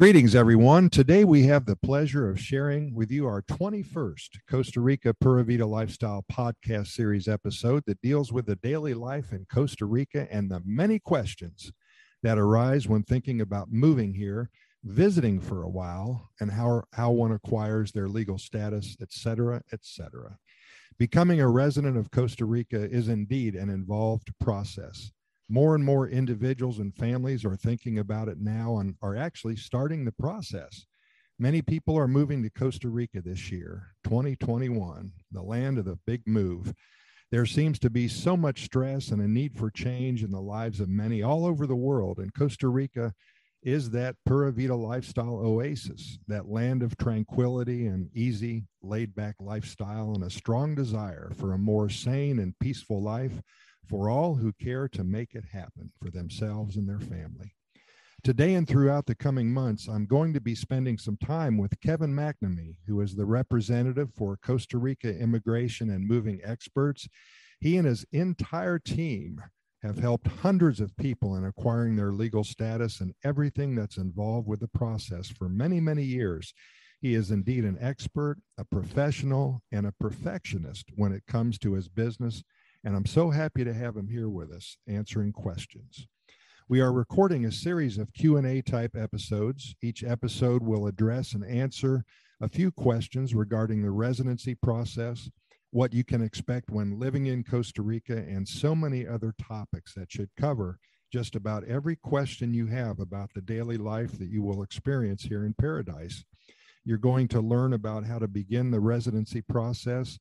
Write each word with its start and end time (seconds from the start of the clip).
Greetings, 0.00 0.34
everyone. 0.34 0.88
Today 0.88 1.24
we 1.24 1.42
have 1.42 1.66
the 1.66 1.76
pleasure 1.76 2.30
of 2.30 2.40
sharing 2.40 2.94
with 2.94 3.10
you 3.10 3.26
our 3.26 3.42
21st 3.42 4.38
Costa 4.48 4.80
Rica 4.80 5.12
Pura 5.12 5.44
Vida 5.44 5.66
Lifestyle 5.66 6.24
podcast 6.32 6.86
series 6.86 7.28
episode 7.28 7.82
that 7.84 8.00
deals 8.00 8.32
with 8.32 8.46
the 8.46 8.56
daily 8.56 8.94
life 8.94 9.30
in 9.30 9.44
Costa 9.52 9.84
Rica 9.84 10.26
and 10.30 10.50
the 10.50 10.62
many 10.64 10.98
questions 10.98 11.70
that 12.22 12.38
arise 12.38 12.88
when 12.88 13.02
thinking 13.02 13.42
about 13.42 13.70
moving 13.70 14.14
here, 14.14 14.48
visiting 14.84 15.38
for 15.38 15.64
a 15.64 15.68
while, 15.68 16.30
and 16.40 16.50
how, 16.50 16.84
how 16.94 17.10
one 17.10 17.32
acquires 17.32 17.92
their 17.92 18.08
legal 18.08 18.38
status, 18.38 18.96
etc., 19.02 19.60
etc. 19.70 20.38
Becoming 20.98 21.42
a 21.42 21.48
resident 21.50 21.98
of 21.98 22.10
Costa 22.10 22.46
Rica 22.46 22.88
is 22.90 23.10
indeed 23.10 23.54
an 23.54 23.68
involved 23.68 24.32
process 24.40 25.12
more 25.50 25.74
and 25.74 25.84
more 25.84 26.08
individuals 26.08 26.78
and 26.78 26.94
families 26.94 27.44
are 27.44 27.56
thinking 27.56 27.98
about 27.98 28.28
it 28.28 28.38
now 28.38 28.78
and 28.78 28.94
are 29.02 29.16
actually 29.16 29.56
starting 29.56 30.04
the 30.04 30.12
process. 30.12 30.86
Many 31.40 31.60
people 31.60 31.98
are 31.98 32.06
moving 32.06 32.42
to 32.42 32.50
Costa 32.50 32.88
Rica 32.88 33.20
this 33.20 33.50
year, 33.50 33.94
2021, 34.04 35.10
the 35.32 35.42
land 35.42 35.78
of 35.78 35.86
the 35.86 35.98
big 36.06 36.22
move. 36.24 36.72
There 37.32 37.46
seems 37.46 37.80
to 37.80 37.90
be 37.90 38.06
so 38.06 38.36
much 38.36 38.64
stress 38.64 39.08
and 39.08 39.20
a 39.20 39.26
need 39.26 39.56
for 39.56 39.70
change 39.70 40.22
in 40.22 40.30
the 40.30 40.40
lives 40.40 40.78
of 40.78 40.88
many 40.88 41.22
all 41.22 41.44
over 41.44 41.66
the 41.66 41.74
world, 41.74 42.18
and 42.18 42.32
Costa 42.32 42.68
Rica 42.68 43.12
is 43.62 43.90
that 43.90 44.16
Pura 44.24 44.52
Vida 44.52 44.74
lifestyle 44.74 45.40
oasis, 45.42 46.18
that 46.28 46.48
land 46.48 46.82
of 46.82 46.96
tranquility 46.96 47.86
and 47.86 48.08
easy, 48.14 48.64
laid 48.82 49.14
back 49.14 49.34
lifestyle, 49.40 50.12
and 50.14 50.24
a 50.24 50.30
strong 50.30 50.74
desire 50.74 51.32
for 51.36 51.52
a 51.52 51.58
more 51.58 51.88
sane 51.90 52.38
and 52.38 52.58
peaceful 52.60 53.02
life 53.02 53.42
for 53.88 54.08
all 54.08 54.34
who 54.34 54.52
care 54.52 54.88
to 54.88 55.04
make 55.04 55.34
it 55.34 55.44
happen 55.52 55.90
for 56.00 56.10
themselves 56.10 56.76
and 56.76 56.88
their 56.88 57.00
family. 57.00 57.54
Today 58.22 58.52
and 58.52 58.68
throughout 58.68 59.06
the 59.06 59.14
coming 59.14 59.50
months, 59.50 59.88
I'm 59.88 60.04
going 60.04 60.34
to 60.34 60.42
be 60.42 60.54
spending 60.54 60.98
some 60.98 61.16
time 61.16 61.56
with 61.56 61.80
Kevin 61.80 62.14
McNamee, 62.14 62.76
who 62.86 63.00
is 63.00 63.16
the 63.16 63.24
representative 63.24 64.10
for 64.14 64.36
Costa 64.36 64.76
Rica 64.76 65.18
Immigration 65.18 65.88
and 65.88 66.06
Moving 66.06 66.38
Experts. 66.44 67.08
He 67.60 67.78
and 67.78 67.86
his 67.86 68.04
entire 68.12 68.78
team 68.78 69.40
have 69.82 69.98
helped 69.98 70.26
hundreds 70.26 70.80
of 70.80 70.96
people 70.98 71.36
in 71.36 71.44
acquiring 71.44 71.96
their 71.96 72.12
legal 72.12 72.44
status 72.44 73.00
and 73.00 73.14
everything 73.24 73.74
that's 73.74 73.96
involved 73.96 74.46
with 74.46 74.60
the 74.60 74.68
process 74.68 75.28
for 75.28 75.48
many, 75.48 75.80
many 75.80 76.02
years. 76.02 76.52
He 77.00 77.14
is 77.14 77.30
indeed 77.30 77.64
an 77.64 77.78
expert, 77.80 78.36
a 78.58 78.64
professional, 78.66 79.62
and 79.72 79.86
a 79.86 79.94
perfectionist 79.98 80.90
when 80.96 81.12
it 81.12 81.22
comes 81.26 81.58
to 81.60 81.72
his 81.72 81.88
business 81.88 82.42
and 82.84 82.96
I'm 82.96 83.06
so 83.06 83.30
happy 83.30 83.64
to 83.64 83.74
have 83.74 83.96
him 83.96 84.08
here 84.08 84.28
with 84.28 84.50
us 84.50 84.76
answering 84.88 85.32
questions. 85.32 86.06
We 86.68 86.80
are 86.80 86.92
recording 86.92 87.44
a 87.44 87.52
series 87.52 87.98
of 87.98 88.12
Q&A 88.12 88.62
type 88.62 88.96
episodes. 88.96 89.74
Each 89.82 90.02
episode 90.02 90.62
will 90.62 90.86
address 90.86 91.34
and 91.34 91.44
answer 91.44 92.04
a 92.40 92.48
few 92.48 92.70
questions 92.70 93.34
regarding 93.34 93.82
the 93.82 93.90
residency 93.90 94.54
process, 94.54 95.28
what 95.72 95.92
you 95.92 96.04
can 96.04 96.22
expect 96.22 96.70
when 96.70 96.98
living 96.98 97.26
in 97.26 97.44
Costa 97.44 97.82
Rica, 97.82 98.16
and 98.16 98.48
so 98.48 98.74
many 98.74 99.06
other 99.06 99.34
topics 99.42 99.92
that 99.94 100.10
should 100.10 100.30
cover 100.38 100.78
just 101.12 101.34
about 101.34 101.64
every 101.64 101.96
question 101.96 102.54
you 102.54 102.66
have 102.66 103.00
about 103.00 103.30
the 103.34 103.42
daily 103.42 103.76
life 103.76 104.18
that 104.18 104.30
you 104.30 104.42
will 104.42 104.62
experience 104.62 105.24
here 105.24 105.44
in 105.44 105.52
paradise. 105.54 106.24
You're 106.84 106.98
going 106.98 107.28
to 107.28 107.40
learn 107.40 107.74
about 107.74 108.06
how 108.06 108.18
to 108.20 108.28
begin 108.28 108.70
the 108.70 108.80
residency 108.80 109.42
process, 109.42 110.18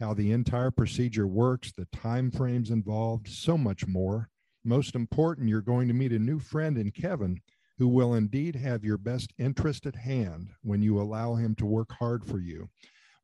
how 0.00 0.14
the 0.14 0.32
entire 0.32 0.70
procedure 0.70 1.26
works, 1.26 1.72
the 1.72 1.86
time 1.86 2.30
frames 2.30 2.70
involved, 2.70 3.28
so 3.28 3.58
much 3.58 3.86
more. 3.86 4.28
Most 4.64 4.94
important, 4.94 5.48
you're 5.48 5.60
going 5.60 5.88
to 5.88 5.94
meet 5.94 6.12
a 6.12 6.18
new 6.18 6.38
friend 6.38 6.78
in 6.78 6.90
Kevin 6.90 7.40
who 7.78 7.88
will 7.88 8.14
indeed 8.14 8.56
have 8.56 8.84
your 8.84 8.98
best 8.98 9.32
interest 9.38 9.86
at 9.86 9.94
hand 9.94 10.48
when 10.62 10.82
you 10.82 11.00
allow 11.00 11.34
him 11.34 11.54
to 11.56 11.66
work 11.66 11.92
hard 11.92 12.24
for 12.26 12.38
you. 12.38 12.68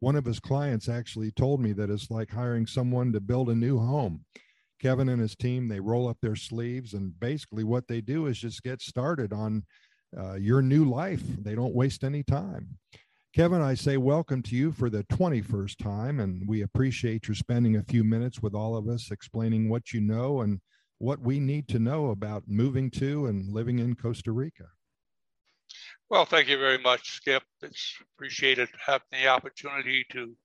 One 0.01 0.17
of 0.17 0.25
his 0.25 0.41
clients 0.41 0.89
actually 0.89 1.33
told 1.33 1.61
me 1.61 1.73
that 1.73 1.91
it's 1.91 2.11
like 2.11 2.31
hiring 2.31 2.67
someone 2.67 3.13
to 3.13 3.21
build 3.21 3.49
a 3.49 3.55
new 3.55 3.79
home. 3.79 4.25
Kevin 4.81 5.09
and 5.09 5.21
his 5.21 5.35
team, 5.35 5.69
they 5.69 5.81
roll 5.81 6.09
up 6.09 6.19
their 6.21 6.37
sleeves, 6.37 6.95
and 6.95 7.19
basically 7.19 7.65
what 7.65 7.89
they 7.89 8.01
do 8.01 8.27
is 8.27 8.39
just 8.39 8.63
get 8.63 8.83
started 8.83 9.33
on 9.33 9.65
uh, 10.17 10.35
your 10.35 10.63
new 10.63 10.85
life. 10.85 11.23
They 11.41 11.55
don't 11.55 11.75
waste 11.75 12.05
any 12.05 12.23
time. 12.23 12.79
Kevin, 13.35 13.61
I 13.61 13.75
say 13.75 13.97
welcome 13.97 14.43
to 14.43 14.55
you 14.55 14.71
for 14.71 14.89
the 14.89 15.03
21st 15.03 15.79
time, 15.79 16.21
and 16.21 16.47
we 16.47 16.63
appreciate 16.63 17.27
your 17.27 17.35
spending 17.35 17.75
a 17.75 17.83
few 17.83 18.05
minutes 18.05 18.41
with 18.41 18.55
all 18.55 18.77
of 18.77 18.87
us 18.87 19.11
explaining 19.11 19.69
what 19.69 19.93
you 19.93 20.01
know 20.01 20.43
and 20.43 20.61
what 20.99 21.19
we 21.19 21.41
need 21.41 21.67
to 21.67 21.81
know 21.81 22.11
about 22.11 22.45
moving 22.47 22.93
to 22.93 23.27
and 23.27 23.53
living 23.53 23.81
in 23.81 23.97
Costa 23.97 24.31
Rica. 24.31 24.67
Well, 26.09 26.25
thank 26.25 26.47
you 26.47 26.59
very 26.59 26.79
much, 26.79 27.17
Skip. 27.17 27.43
It's 27.61 27.97
appreciated 28.15 28.69
having 28.87 29.09
the 29.11 29.27
opportunity 29.27 30.07
to 30.13 30.37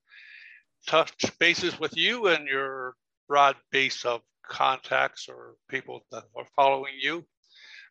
touch 0.88 1.14
bases 1.38 1.78
with 1.78 1.96
you 1.96 2.26
and 2.26 2.48
your 2.48 2.96
broad 3.28 3.54
base 3.70 4.04
of 4.04 4.20
contacts 4.48 5.28
or 5.28 5.54
people 5.68 6.00
that 6.10 6.24
are 6.36 6.46
following 6.56 6.94
you. 7.00 7.24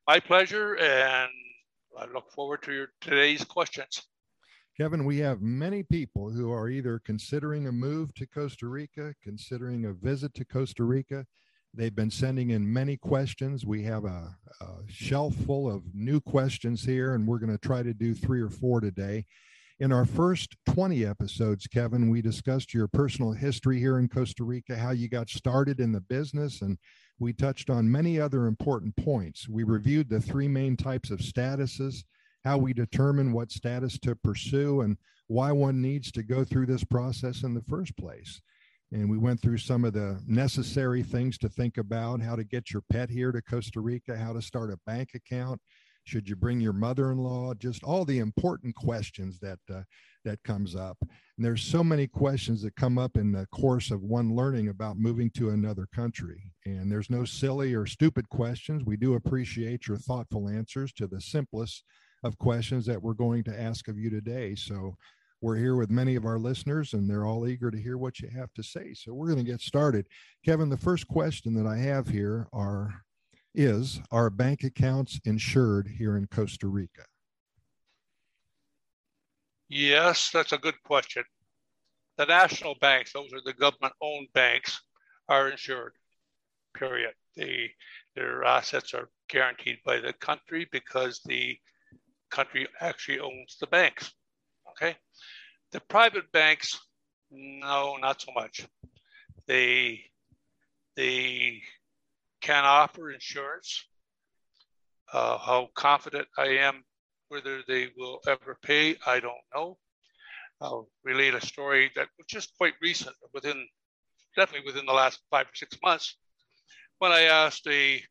My 0.06 0.20
pleasure, 0.20 0.76
and 0.76 1.32
I 1.98 2.06
look 2.14 2.34
forward 2.34 2.64
to 2.64 2.74
your 2.74 2.90
today's 3.00 3.46
questions. 3.46 4.02
Kevin, 4.80 5.04
we 5.04 5.18
have 5.18 5.42
many 5.42 5.84
people 5.84 6.30
who 6.30 6.54
are 6.54 6.70
either 6.70 7.02
considering 7.04 7.68
a 7.68 7.72
move 7.72 8.14
to 8.14 8.26
Costa 8.26 8.66
Rica, 8.66 9.14
considering 9.22 9.84
a 9.84 9.92
visit 9.92 10.34
to 10.36 10.46
Costa 10.46 10.86
Rica. 10.86 11.26
They've 11.74 11.94
been 11.94 12.10
sending 12.10 12.52
in 12.52 12.72
many 12.72 12.96
questions. 12.96 13.66
We 13.66 13.84
have 13.84 14.06
a, 14.06 14.38
a 14.62 14.68
shelf 14.88 15.36
full 15.36 15.70
of 15.70 15.84
new 15.94 16.22
questions 16.22 16.86
here, 16.86 17.14
and 17.14 17.28
we're 17.28 17.40
going 17.40 17.52
to 17.52 17.58
try 17.58 17.84
to 17.84 17.94
do 17.94 18.14
three 18.14 18.40
or 18.40 18.50
four 18.50 18.80
today. 18.80 19.26
In 19.82 19.92
our 19.92 20.06
first 20.06 20.56
20 20.68 21.06
episodes, 21.06 21.68
Kevin, 21.68 22.10
we 22.10 22.22
discussed 22.22 22.74
your 22.74 22.88
personal 22.88 23.34
history 23.34 23.80
here 23.80 24.00
in 24.00 24.08
Costa 24.08 24.46
Rica, 24.46 24.78
how 24.78 24.92
you 24.92 25.10
got 25.10 25.28
started 25.28 25.82
in 25.82 25.92
the 25.92 26.00
business, 26.00 26.62
and 26.62 26.78
we 27.20 27.34
touched 27.34 27.70
on 27.70 27.92
many 27.92 28.18
other 28.18 28.46
important 28.46 28.96
points. 28.96 29.50
We 29.50 29.64
reviewed 29.64 30.10
the 30.10 30.22
three 30.22 30.48
main 30.48 30.78
types 30.78 31.12
of 31.12 31.20
statuses 31.20 32.06
how 32.44 32.58
we 32.58 32.74
determine 32.74 33.34
what 33.34 33.52
status 33.52 34.00
to 34.00 34.16
pursue 34.16 34.82
and 34.82 34.98
why 35.28 35.52
one 35.52 35.82
needs 35.82 36.12
to 36.12 36.24
go 36.24 36.44
through 36.44 36.66
this 36.66 36.84
process 36.84 37.44
in 37.44 37.54
the 37.54 37.64
first 37.64 37.96
place. 37.98 38.42
And 38.92 39.10
we 39.10 39.18
went 39.18 39.42
through 39.42 39.60
some 39.60 39.86
of 39.86 39.94
the 39.94 40.20
necessary 40.26 41.04
things 41.04 41.38
to 41.40 41.50
think 41.50 41.78
about 41.78 42.22
how 42.22 42.36
to 42.36 42.44
get 42.44 42.72
your 42.72 42.82
pet 42.90 43.10
here 43.10 43.32
to 43.32 43.42
Costa 43.42 43.80
Rica, 43.80 44.18
how 44.18 44.34
to 44.34 44.42
start 44.42 44.72
a 44.72 44.80
bank 44.88 45.12
account. 45.14 45.62
Should 46.06 46.28
you 46.28 46.36
bring 46.36 46.60
your 46.60 46.74
mother-in-law? 46.74 47.54
Just 47.56 47.84
all 47.84 48.04
the 48.04 48.18
important 48.18 48.74
questions 48.74 49.38
that 49.42 49.60
uh, 49.72 49.82
that 50.26 50.42
comes 50.44 50.76
up. 50.76 50.98
And 51.02 51.46
there's 51.46 51.62
so 51.62 51.84
many 51.84 52.08
questions 52.08 52.64
that 52.64 52.76
come 52.76 52.98
up 52.98 53.16
in 53.16 53.32
the 53.32 53.46
course 53.48 53.92
of 53.92 54.02
one 54.02 54.36
learning 54.36 54.70
about 54.70 54.98
moving 54.98 55.30
to 55.32 55.52
another 55.52 55.88
country. 55.94 56.52
And 56.66 56.92
there's 56.92 57.12
no 57.12 57.26
silly 57.26 57.76
or 57.76 57.86
stupid 57.86 58.28
questions. 58.30 58.84
We 58.84 58.98
do 58.98 59.14
appreciate 59.14 59.88
your 59.88 59.98
thoughtful 59.98 60.50
answers 60.50 60.92
to 60.94 61.06
the 61.06 61.22
simplest 61.22 61.84
of 62.24 62.38
questions 62.38 62.86
that 62.86 63.02
we're 63.02 63.14
going 63.14 63.44
to 63.46 63.62
ask 63.62 63.88
of 63.88 63.98
you 63.98 64.10
today. 64.10 64.56
So 64.56 64.96
we're 65.42 65.56
here 65.56 65.76
with 65.76 65.90
many 65.90 66.16
of 66.16 66.26
our 66.26 66.38
listeners 66.38 66.94
and 66.94 67.10
they're 67.10 67.26
all 67.26 67.48
eager 67.48 67.72
to 67.72 67.82
hear 67.82 67.98
what 67.98 68.20
you 68.20 68.30
have 68.30 68.54
to 68.56 68.64
say. 68.64 68.94
So 68.94 69.14
we're 69.14 69.28
going 69.28 69.44
to 69.46 69.52
get 69.52 69.62
started. 69.62 70.06
Kevin, 70.46 70.70
the 70.70 70.78
first 70.78 71.08
question 71.08 71.54
that 71.56 71.68
I 71.68 71.78
have 71.78 72.08
here 72.08 72.48
are 72.52 73.04
is 73.56 74.00
are 74.12 74.30
bank 74.30 74.64
accounts 74.64 75.20
insured 75.26 75.88
here 75.88 76.18
in 76.18 76.28
Costa 76.28 76.68
Rica? 76.68 77.06
Yes, 79.70 80.30
that's 80.34 80.52
a 80.52 80.58
good 80.58 80.82
question. 80.84 81.24
The 82.18 82.26
national 82.26 82.76
banks, 82.82 83.14
those 83.14 83.32
are 83.34 83.42
the 83.44 83.54
government 83.54 83.94
owned 84.02 84.28
banks, 84.34 84.82
are 85.28 85.50
insured. 85.50 85.94
Period. 86.74 87.14
They 87.36 87.72
their 88.16 88.44
assets 88.44 88.94
are 88.94 89.10
guaranteed 89.30 89.78
by 89.86 90.00
the 90.00 90.14
country 90.14 90.68
because 90.72 91.22
the 91.26 91.58
country 92.30 92.68
actually 92.82 93.20
owns 93.20 93.58
the 93.60 93.68
banks. 93.68 94.14
Okay. 94.72 94.96
The 95.72 95.80
private 95.82 96.32
banks, 96.32 96.80
no, 97.32 97.98
not 97.98 98.22
so 98.22 98.32
much. 98.34 98.66
They 99.48 100.02
they 100.96 101.62
can 102.42 102.66
offer 102.66 103.12
insurance. 103.12 103.86
Uh, 105.12 105.38
how 105.38 105.70
confident 105.76 106.28
I 106.38 106.48
am 106.58 106.84
whether 107.30 107.62
they 107.68 107.90
will 107.98 108.20
ever 108.28 108.58
pay, 108.62 108.96
I 109.06 109.20
don't 109.20 109.34
know. 109.56 109.78
I'll 110.62 110.90
relate 111.04 111.36
a 111.36 111.46
story 111.46 111.92
that 111.96 112.10
was 112.18 112.28
just 112.28 112.56
quite 112.58 112.74
recent, 112.82 113.16
within 113.34 113.68
definitely 114.36 114.68
within 114.68 114.86
the 114.86 114.94
last 114.94 115.20
five 115.32 115.46
or 115.46 115.56
six 115.56 115.78
months, 115.84 116.18
when 116.98 117.12
I 117.12 117.24
asked 117.24 117.66
a 117.68 118.02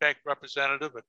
bank 0.00 0.18
representative 0.24 0.92
at 0.96 1.04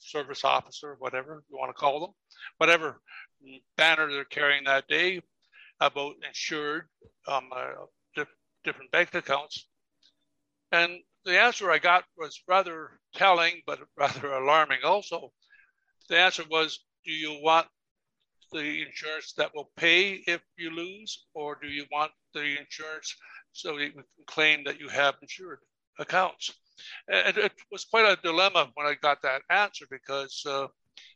service 0.00 0.44
officer, 0.44 0.96
whatever 0.98 1.44
you 1.50 1.56
want 1.58 1.70
to 1.70 1.78
call 1.78 2.00
them, 2.00 2.10
whatever 2.58 3.00
banner 3.76 4.10
they're 4.10 4.24
carrying 4.24 4.64
that 4.64 4.88
day 4.88 5.20
about 5.80 6.14
insured 6.26 6.88
um, 7.28 7.48
uh, 7.54 7.72
diff- 8.14 8.28
different 8.64 8.90
bank 8.90 9.14
accounts. 9.14 9.66
And 10.72 11.00
the 11.24 11.40
answer 11.40 11.70
I 11.70 11.78
got 11.78 12.04
was 12.16 12.42
rather 12.48 13.00
telling, 13.14 13.62
but 13.66 13.80
rather 13.96 14.32
alarming 14.32 14.80
also. 14.84 15.32
the 16.08 16.18
answer 16.18 16.44
was, 16.50 16.80
do 17.04 17.12
you 17.12 17.40
want 17.42 17.66
the 18.52 18.82
insurance 18.82 19.32
that 19.34 19.54
will 19.54 19.70
pay 19.76 20.22
if 20.26 20.42
you 20.58 20.70
lose, 20.70 21.26
or 21.34 21.56
do 21.60 21.68
you 21.68 21.86
want 21.92 22.12
the 22.34 22.58
insurance 22.58 23.14
so 23.52 23.78
you 23.78 23.92
can 23.92 24.04
claim 24.26 24.64
that 24.64 24.80
you 24.80 24.88
have 24.88 25.14
insured 25.22 25.60
accounts? 25.98 26.52
And 27.08 27.36
it 27.36 27.52
was 27.70 27.84
quite 27.84 28.06
a 28.06 28.20
dilemma 28.22 28.70
when 28.74 28.86
I 28.86 28.94
got 28.94 29.22
that 29.22 29.42
answer 29.50 29.86
because 29.90 30.42
uh, 30.46 30.66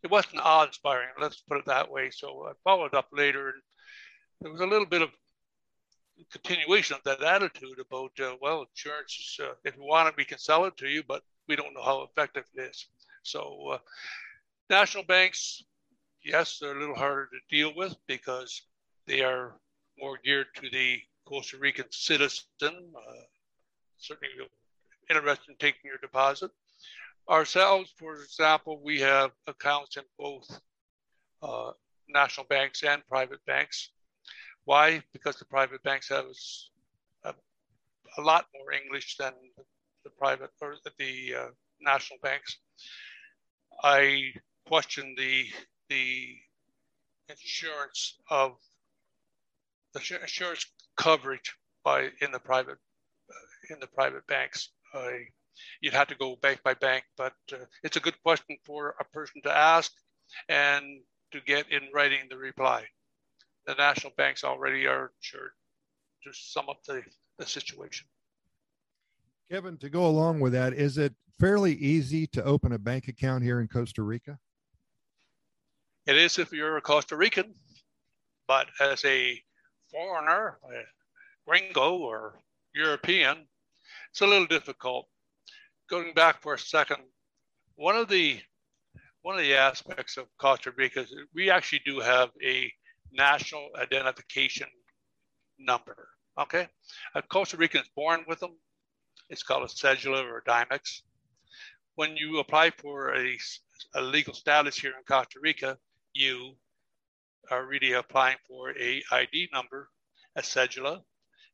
it 0.02 0.11
wasn't 0.11 0.43
awe-inspiring. 0.43 1.08
Let's 1.20 1.43
put 1.49 1.58
it 1.58 1.66
that 1.66 1.90
way. 1.90 2.11
So 2.11 2.46
I 2.49 2.52
followed 2.62 2.94
up 2.94 3.08
later, 3.12 3.49
and 3.49 3.62
there 4.40 4.52
was 4.52 4.61
a 4.61 4.66
little 4.66 4.87
bit 4.87 5.02
of 5.02 5.11
continuation 6.31 6.96
of 6.96 7.02
that 7.05 7.22
attitude 7.22 7.78
about, 7.81 8.12
uh, 8.20 8.37
well, 8.40 8.66
insurance 8.70 9.12
is, 9.12 9.44
uh, 9.44 9.55
if 9.64 9.76
you 9.76 9.84
want 9.84 10.08
it, 10.08 10.14
we 10.16 10.25
can 10.25 10.38
sell 10.38 10.64
it 10.64 10.76
to 10.76 10.87
you, 10.87 11.02
but 11.06 11.22
we 11.49 11.56
don't 11.56 11.75
know 11.75 11.82
how 11.82 12.02
effective 12.02 12.44
it 12.55 12.60
is. 12.60 12.87
So 13.22 13.70
uh, 13.72 13.78
national 14.70 15.05
banks, 15.05 15.64
yes, 16.25 16.58
they're 16.58 16.76
a 16.76 16.81
little 16.81 16.94
harder 16.94 17.26
to 17.26 17.56
deal 17.56 17.72
with 17.76 17.96
because 18.06 18.62
they 19.06 19.22
are 19.22 19.56
more 19.99 20.19
geared 20.25 20.46
to 20.56 20.70
the 20.70 21.00
Costa 21.25 21.56
Rican 21.58 21.87
citizen. 21.90 22.44
Uh, 22.62 23.25
certainly 23.99 24.34
interested 25.10 25.50
in 25.50 25.56
taking 25.56 25.82
your 25.84 25.98
deposit. 25.98 26.50
Ourselves, 27.28 27.92
for 27.96 28.14
example, 28.14 28.80
we 28.82 29.00
have 29.00 29.30
accounts 29.46 29.96
in 29.96 30.02
both 30.18 30.60
uh, 31.42 31.72
national 32.08 32.46
banks 32.46 32.82
and 32.82 33.06
private 33.08 33.44
banks. 33.46 33.90
Why? 34.64 35.02
Because 35.12 35.36
the 35.36 35.44
private 35.44 35.82
banks 35.82 36.08
have 36.08 36.26
a, 37.24 37.34
a 38.18 38.22
lot 38.22 38.46
more 38.54 38.72
English 38.72 39.16
than 39.16 39.32
the 40.04 40.10
private 40.10 40.50
or 40.60 40.76
the 40.98 41.34
uh, 41.34 41.46
national 41.80 42.18
banks. 42.22 42.58
I 43.82 44.32
question 44.66 45.14
the 45.16 45.46
the 45.88 46.36
insurance 47.28 48.18
of 48.30 48.52
the 49.92 50.00
insurance 50.20 50.66
coverage 50.96 51.54
by 51.84 52.10
in 52.20 52.32
the 52.32 52.38
private 52.38 52.78
uh, 53.30 53.74
in 53.74 53.80
the 53.80 53.86
private 53.86 54.26
banks. 54.26 54.70
Uh, 54.94 55.08
you'd 55.81 55.94
have 55.94 56.08
to 56.08 56.14
go 56.14 56.37
bank 56.37 56.61
by 56.64 56.75
bank, 56.75 57.05
but 57.17 57.35
uh, 57.52 57.56
it's 57.82 57.96
a 57.96 58.00
good 58.00 58.20
question 58.23 58.56
for 58.64 58.94
a 59.00 59.05
person 59.12 59.43
to 59.43 59.56
ask 59.56 59.93
and 60.49 60.85
to 61.32 61.41
get 61.41 61.70
in 61.70 61.82
writing 61.93 62.20
the 62.31 62.37
reply 62.37 62.85
the 63.67 63.75
national 63.75 64.12
banks 64.17 64.44
already 64.44 64.87
are 64.87 65.12
insured 65.20 65.52
to 66.23 66.31
sum 66.32 66.69
up 66.69 66.82
the, 66.87 67.02
the 67.38 67.46
situation. 67.46 68.06
Kevin, 69.50 69.76
to 69.79 69.88
go 69.88 70.06
along 70.06 70.41
with 70.41 70.52
that, 70.52 70.73
is 70.73 70.99
it 70.99 71.14
fairly 71.38 71.75
easy 71.75 72.26
to 72.29 72.43
open 72.44 72.73
a 72.73 72.79
bank 72.79 73.08
account 73.08 73.43
here 73.44 73.61
in 73.61 73.69
Costa 73.69 74.02
Rica? 74.02 74.38
It 76.06 76.17
is 76.17 76.38
if 76.38 76.52
you're 76.52 76.76
a 76.76 76.82
Costa 76.82 77.17
Rican, 77.17 77.55
but 78.46 78.69
as 78.81 79.05
a 79.05 79.41
foreigner, 79.91 80.58
a 80.64 80.82
gringo 81.46 81.96
or 81.96 82.41
European, 82.75 83.46
it's 84.14 84.20
a 84.20 84.26
little 84.28 84.46
difficult. 84.46 85.08
Going 85.90 86.14
back 86.14 86.40
for 86.40 86.55
a 86.55 86.58
second, 86.58 86.99
one 87.75 87.96
of 87.96 88.08
the 88.08 88.38
one 89.22 89.34
of 89.34 89.40
the 89.40 89.56
aspects 89.56 90.16
of 90.16 90.26
Costa 90.38 90.70
Rica 90.76 91.00
is 91.00 91.12
we 91.34 91.50
actually 91.50 91.81
do 91.84 91.99
have 91.99 92.31
a 92.40 92.72
national 93.11 93.70
identification 93.76 94.69
number. 95.58 96.11
Okay, 96.38 96.69
a 97.16 97.22
Costa 97.22 97.56
Rican 97.56 97.81
is 97.81 97.90
born 97.96 98.25
with 98.28 98.38
them. 98.38 98.56
It's 99.31 99.43
called 99.43 99.64
a 99.64 99.66
cedula 99.66 100.22
or 100.22 100.38
a 100.38 100.44
Dimex. 100.44 101.00
When 101.96 102.17
you 102.17 102.38
apply 102.38 102.70
for 102.70 103.17
a, 103.17 103.37
a 103.96 104.00
legal 104.00 104.34
status 104.34 104.76
here 104.76 104.93
in 104.96 105.02
Costa 105.08 105.40
Rica, 105.43 105.76
you 106.12 106.52
are 107.50 107.67
really 107.67 107.94
applying 107.94 108.37
for 108.46 108.70
a 108.78 109.02
ID 109.10 109.49
number, 109.52 109.88
a 110.37 110.43
cedula. 110.43 111.02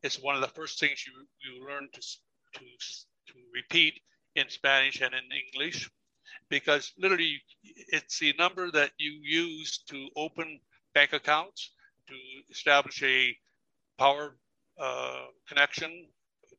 It's 0.03 0.21
one 0.21 0.35
of 0.35 0.43
the 0.43 0.49
first 0.49 0.79
things 0.79 1.07
you, 1.07 1.13
you 1.43 1.67
learn 1.67 1.89
to, 1.95 2.01
to, 2.55 3.33
to 3.33 3.39
repeat 3.55 4.01
in 4.37 4.49
Spanish 4.49 5.01
and 5.01 5.15
in 5.15 5.25
English 5.47 5.91
because 6.49 6.93
literally 6.99 7.41
it's 7.65 8.19
the 8.19 8.35
number 8.39 8.71
that 8.73 8.91
you 8.99 9.13
use 9.23 9.79
to 9.89 10.09
open 10.17 10.61
bank 10.95 11.13
accounts, 11.13 11.71
to 12.09 12.15
establish 12.51 13.03
a 13.03 13.37
power 13.99 14.37
uh, 14.79 15.27
connection, 15.49 16.07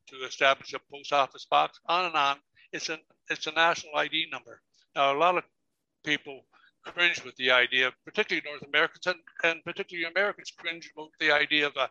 to 0.08 0.16
establish 0.24 0.72
a 0.72 0.80
post 0.90 1.12
office 1.12 1.44
box, 1.44 1.78
on 1.86 2.06
and 2.06 2.14
on. 2.14 2.36
It's 2.72 2.88
a 2.88 2.98
it's 3.30 3.46
a 3.46 3.52
national 3.52 3.94
ID 3.96 4.28
number. 4.32 4.60
Now, 4.96 5.14
a 5.14 5.18
lot 5.18 5.36
of 5.36 5.44
people 6.04 6.40
cringe 6.84 7.22
with 7.24 7.36
the 7.36 7.50
idea, 7.50 7.92
particularly 8.04 8.42
North 8.48 8.62
Americans 8.66 9.06
and, 9.06 9.18
and 9.44 9.64
particularly 9.64 10.10
Americans 10.10 10.52
cringe 10.56 10.90
with 10.96 11.10
the 11.20 11.30
idea 11.30 11.66
of 11.66 11.76
a, 11.76 11.88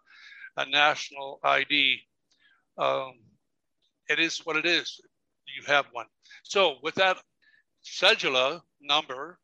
a 0.57 0.65
national 0.69 1.39
ID. 1.43 1.99
Um, 2.77 3.13
it 4.11 4.19
is 4.19 4.39
what 4.39 4.57
it 4.57 4.65
is. 4.65 4.99
You 5.55 5.63
have 5.67 5.85
one. 5.91 6.05
So 6.43 6.75
with 6.83 6.95
that 6.95 7.17
cedula 7.83 8.61
number, 8.81 9.39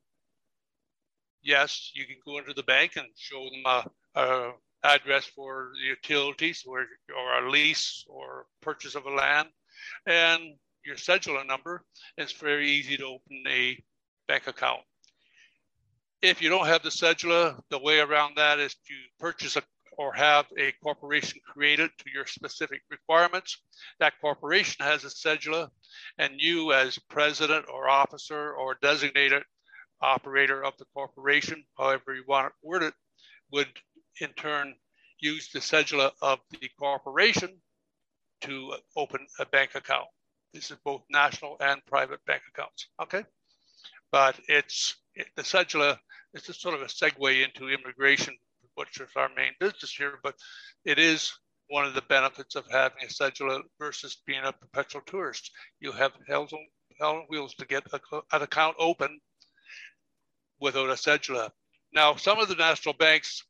yes, 1.41 1.91
you 1.93 2.05
can 2.05 2.17
go 2.25 2.37
into 2.37 2.53
the 2.53 2.63
bank 2.63 2.93
and 2.95 3.07
show 3.15 3.43
them 3.49 3.63
a, 3.65 4.19
a 4.19 4.51
address 4.83 5.25
for 5.25 5.71
the 5.73 5.87
utilities 5.87 6.63
or, 6.67 6.85
or 7.15 7.45
a 7.45 7.49
lease 7.49 8.05
or 8.07 8.45
purchase 8.61 8.95
of 8.95 9.05
a 9.05 9.09
land 9.09 9.47
and 10.05 10.41
your 10.85 10.95
cedula 10.95 11.45
number. 11.45 11.83
It's 12.17 12.31
very 12.33 12.69
easy 12.69 12.97
to 12.97 13.05
open 13.05 13.43
a 13.47 13.77
bank 14.27 14.47
account. 14.47 14.81
If 16.21 16.41
you 16.41 16.49
don't 16.49 16.67
have 16.67 16.83
the 16.83 16.89
cedula, 16.89 17.59
the 17.69 17.79
way 17.79 17.99
around 17.99 18.37
that 18.37 18.59
is 18.59 18.73
to 18.73 18.93
purchase 19.19 19.55
a 19.55 19.61
or 19.97 20.13
have 20.13 20.45
a 20.57 20.71
corporation 20.83 21.39
created 21.45 21.89
to 21.97 22.09
your 22.13 22.25
specific 22.25 22.81
requirements. 22.89 23.57
That 23.99 24.13
corporation 24.21 24.85
has 24.85 25.03
a 25.03 25.07
cedula, 25.07 25.69
and 26.17 26.33
you, 26.37 26.71
as 26.71 26.99
president 27.09 27.65
or 27.73 27.89
officer 27.89 28.53
or 28.53 28.77
designated 28.81 29.43
operator 30.01 30.63
of 30.63 30.77
the 30.77 30.85
corporation, 30.93 31.63
however 31.77 32.13
you 32.13 32.23
want 32.27 32.47
to 32.47 32.53
word 32.61 32.83
it, 32.83 32.93
would 33.51 33.67
in 34.21 34.29
turn 34.33 34.75
use 35.19 35.49
the 35.51 35.59
cedula 35.59 36.11
of 36.21 36.39
the 36.51 36.69
corporation 36.79 37.59
to 38.41 38.73
open 38.95 39.25
a 39.39 39.45
bank 39.47 39.71
account. 39.73 40.05
This 40.53 40.69
is 40.69 40.77
both 40.85 41.01
national 41.09 41.57
and 41.59 41.83
private 41.87 42.23
bank 42.25 42.43
accounts. 42.53 42.87
Okay, 43.01 43.23
but 44.11 44.39
it's 44.47 44.95
it, 45.15 45.27
the 45.35 45.41
cedula. 45.41 45.97
It's 46.33 46.45
just 46.45 46.61
sort 46.61 46.75
of 46.75 46.81
a 46.81 46.85
segue 46.85 47.43
into 47.43 47.69
immigration, 47.69 48.35
which 48.77 48.99
is 48.99 49.09
our 49.15 49.29
main 49.35 49.53
business 49.59 49.93
here. 49.93 50.19
But 50.23 50.35
it 50.85 50.99
is 50.99 51.33
one 51.69 51.85
of 51.85 51.93
the 51.93 52.03
benefits 52.03 52.55
of 52.55 52.65
having 52.71 53.03
a 53.03 53.07
cedula 53.07 53.61
versus 53.79 54.21
being 54.25 54.43
a 54.43 54.53
perpetual 54.53 55.01
tourist. 55.05 55.51
You 55.79 55.91
have 55.91 56.13
held 56.27 56.53
on 57.01 57.25
wheels 57.27 57.53
to 57.55 57.65
get 57.65 57.83
a, 57.91 57.99
an 58.31 58.41
account 58.41 58.75
open 58.79 59.19
without 60.59 60.89
a 60.89 60.93
cedula. 60.93 61.51
Now, 61.93 62.15
some 62.15 62.39
of 62.39 62.47
the 62.47 62.55
national 62.55 62.93
banks 62.93 63.43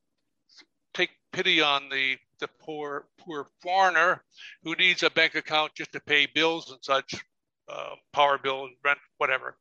take 0.93 1.09
pity 1.31 1.61
on 1.61 1.89
the, 1.89 2.17
the 2.39 2.47
poor 2.59 3.07
poor 3.19 3.47
foreigner 3.61 4.23
who 4.63 4.75
needs 4.75 5.03
a 5.03 5.09
bank 5.09 5.35
account 5.35 5.73
just 5.75 5.91
to 5.91 5.99
pay 5.99 6.27
bills 6.33 6.71
and 6.71 6.79
such, 6.81 7.13
uh, 7.69 7.95
power 8.13 8.37
bill, 8.37 8.65
and 8.65 8.75
rent, 8.83 8.99
whatever. 9.17 9.57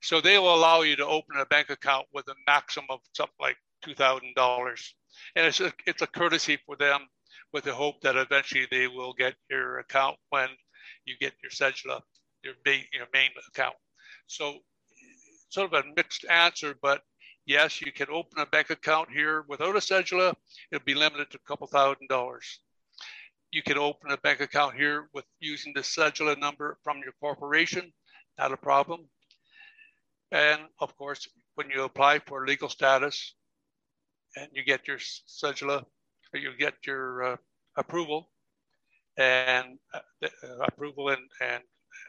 So 0.00 0.20
they 0.20 0.38
will 0.38 0.54
allow 0.54 0.82
you 0.82 0.96
to 0.96 1.06
open 1.06 1.36
a 1.38 1.46
bank 1.46 1.70
account 1.70 2.06
with 2.14 2.28
a 2.28 2.34
maximum 2.46 2.86
of 2.90 3.00
something 3.12 3.34
like 3.40 3.56
two 3.82 3.94
thousand 3.94 4.34
dollars, 4.34 4.94
and 5.36 5.46
it's 5.46 5.60
a, 5.60 5.72
it's 5.86 6.02
a 6.02 6.06
courtesy 6.06 6.58
for 6.66 6.76
them, 6.76 7.00
with 7.52 7.64
the 7.64 7.74
hope 7.74 8.00
that 8.02 8.16
eventually 8.16 8.66
they 8.70 8.86
will 8.86 9.12
get 9.12 9.34
your 9.50 9.78
account 9.78 10.16
when 10.30 10.48
you 11.04 11.14
get 11.18 11.32
your 11.42 11.50
cedula, 11.50 12.00
your, 12.44 12.54
your 12.64 13.06
main 13.12 13.30
account. 13.48 13.74
So 14.26 14.58
sort 15.48 15.72
of 15.72 15.84
a 15.84 15.88
mixed 15.96 16.24
answer, 16.28 16.74
but 16.80 17.02
yes, 17.46 17.80
you 17.80 17.90
can 17.92 18.08
open 18.10 18.38
a 18.38 18.46
bank 18.46 18.70
account 18.70 19.10
here 19.10 19.44
without 19.48 19.74
a 19.74 19.80
cedula. 19.80 20.34
It'll 20.70 20.84
be 20.84 20.94
limited 20.94 21.30
to 21.30 21.38
a 21.38 21.48
couple 21.48 21.66
thousand 21.66 22.08
dollars. 22.08 22.60
You 23.50 23.62
can 23.62 23.78
open 23.78 24.12
a 24.12 24.16
bank 24.16 24.40
account 24.40 24.76
here 24.76 25.08
with 25.12 25.24
using 25.40 25.72
the 25.74 25.80
cedula 25.80 26.38
number 26.38 26.78
from 26.84 26.98
your 26.98 27.14
corporation, 27.20 27.92
not 28.38 28.52
a 28.52 28.56
problem. 28.56 29.08
And 30.30 30.60
of 30.78 30.96
course, 30.96 31.28
when 31.56 31.68
you 31.70 31.82
apply 31.82 32.20
for 32.20 32.46
legal 32.46 32.68
status 32.68 33.34
and 34.36 34.48
you 34.52 34.64
get 34.64 34.86
your 34.86 34.98
cedula, 34.98 35.84
you 36.34 36.52
get 36.58 36.74
your 36.86 37.22
uh, 37.22 37.36
approval 37.76 38.30
and 39.16 39.78
uh, 39.92 39.98
uh, 40.22 40.28
approval 40.66 41.08
and, 41.10 41.22
and 41.40 41.62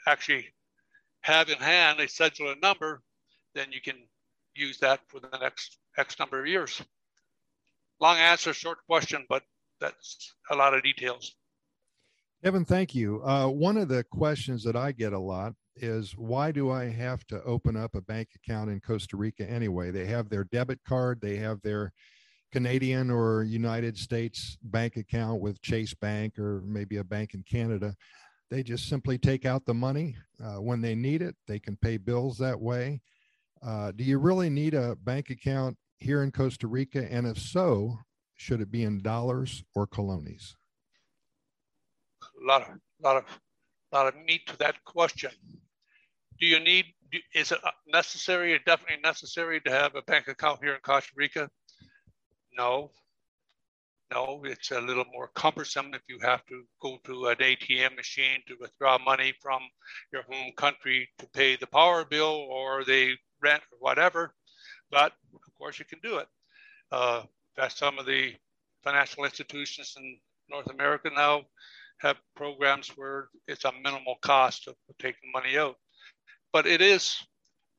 actually 0.08 0.46
have 1.22 1.50
in 1.50 1.58
hand 1.58 2.00
a 2.00 2.08
cedula 2.08 2.60
number, 2.62 3.02
then 3.54 3.68
you 3.72 3.82
can 3.82 3.98
use 4.56 4.80
that 4.80 5.00
for 5.08 5.20
the 5.20 5.38
next 5.40 5.78
X 5.98 6.20
number 6.20 6.40
of 6.40 6.48
years. 6.48 6.82
Long 8.00 8.18
answer, 8.18 8.54
short 8.54 8.80
question, 8.88 9.26
but 9.30 9.44
that's 9.80 10.34
a 10.50 10.56
lot 10.56 10.74
of 10.74 10.84
details. 10.84 11.36
Kevin, 12.44 12.66
thank 12.66 12.96
you. 12.96 13.22
Uh, 13.24 13.48
one 13.48 13.78
of 13.78 13.88
the 13.88 14.04
questions 14.06 14.64
that 14.64 14.76
I 14.76 14.92
get 14.92 15.14
a 15.14 15.20
lot 15.20 15.54
is 15.76 16.12
why 16.18 16.52
do 16.52 16.70
I 16.70 16.86
have 16.86 17.26
to 17.28 17.42
open 17.44 17.76
up 17.76 17.96
a 17.96 18.02
bank 18.02 18.30
account 18.36 18.70
in 18.70 18.80
Costa 18.80 19.18
Rica 19.18 19.50
anyway? 19.50 19.92
They 19.92 20.06
have 20.08 20.30
their 20.30 20.44
debit 20.46 20.80
card, 20.86 21.22
they 21.22 21.38
have 21.38 21.62
their 21.62 21.94
Canadian 22.52 23.10
or 23.10 23.44
United 23.44 23.98
States 23.98 24.58
bank 24.62 24.98
account 24.98 25.42
with 25.42 25.62
Chase 25.62 25.94
Bank 25.94 26.38
or 26.38 26.62
maybe 26.66 26.98
a 26.98 27.04
bank 27.04 27.34
in 27.34 27.44
Canada. 27.44 27.96
They 28.50 28.64
just 28.64 28.90
simply 28.90 29.18
take 29.18 29.46
out 29.46 29.66
the 29.66 29.74
money 29.74 30.18
uh, 30.44 30.62
when 30.62 30.82
they 30.82 30.94
need 30.94 31.22
it. 31.22 31.36
They 31.48 31.60
can 31.60 31.78
pay 31.78 31.98
bills 31.98 32.38
that 32.40 32.60
way. 32.60 33.02
Uh, 33.66 33.92
do 33.92 34.04
you 34.04 34.18
really 34.18 34.50
need 34.50 34.74
a 34.74 34.98
bank 34.98 35.30
account 35.30 35.78
here 36.00 36.24
in 36.24 36.32
Costa 36.32 36.68
Rica? 36.68 37.10
And 37.10 37.26
if 37.26 37.38
so, 37.38 37.98
should 38.36 38.60
it 38.60 38.72
be 38.72 38.84
in 38.84 39.02
dollars 39.02 39.64
or 39.74 39.88
colones? 39.88 40.56
A 42.24 42.46
lot 42.46 42.64
of, 42.64 42.68
lot 43.02 43.18
of, 43.18 43.24
lot 43.96 44.08
of 44.08 44.16
meat 44.26 44.48
to 44.48 44.58
that 44.58 44.84
question. 44.86 45.32
Do 46.40 46.46
you 46.48 46.60
need? 46.60 46.86
Is 47.36 47.52
it 47.52 47.60
necessary? 47.88 48.60
Definitely 48.66 49.02
necessary 49.04 49.60
to 49.62 49.72
have 49.72 49.96
a 49.96 50.02
bank 50.02 50.28
account 50.28 50.64
here 50.64 50.74
in 50.74 50.82
Costa 50.82 51.12
Rica? 51.16 51.50
No, 52.58 52.92
no, 54.12 54.42
it's 54.44 54.72
a 54.72 54.82
little 54.82 55.06
more 55.14 55.30
cumbersome 55.36 55.94
if 55.94 56.02
you 56.10 56.20
have 56.22 56.46
to 56.48 56.64
go 56.82 56.98
to 57.06 57.28
an 57.28 57.38
ATM 57.38 57.96
machine 57.96 58.40
to 58.48 58.58
withdraw 58.60 58.98
money 58.98 59.34
from 59.42 59.62
your 60.12 60.24
home 60.24 60.52
country 60.58 61.08
to 61.18 61.28
pay 61.28 61.56
the 61.56 61.68
power 61.68 62.04
bill 62.04 62.46
or 62.50 62.84
the 62.84 63.16
rent 63.42 63.64
or 63.72 63.78
whatever. 63.80 64.34
But 64.90 65.14
of 65.34 65.58
course, 65.58 65.80
you 65.80 65.86
can 65.86 66.00
do 66.04 66.18
it. 66.18 66.28
Uh, 66.92 67.24
that 67.56 67.72
some 67.72 68.00
of 68.00 68.06
the 68.06 68.34
financial 68.84 69.24
institutions 69.24 69.96
in 69.98 70.20
North 70.50 70.70
America 70.70 71.10
now 71.16 71.44
have 72.02 72.18
programs 72.36 72.90
where 72.96 73.30
it's 73.48 73.66
a 73.66 73.72
minimal 73.84 74.16
cost 74.22 74.68
of 74.68 74.76
taking 75.00 75.32
money 75.34 75.58
out. 75.58 75.76
But 76.52 76.66
it 76.66 76.82
is 76.82 77.16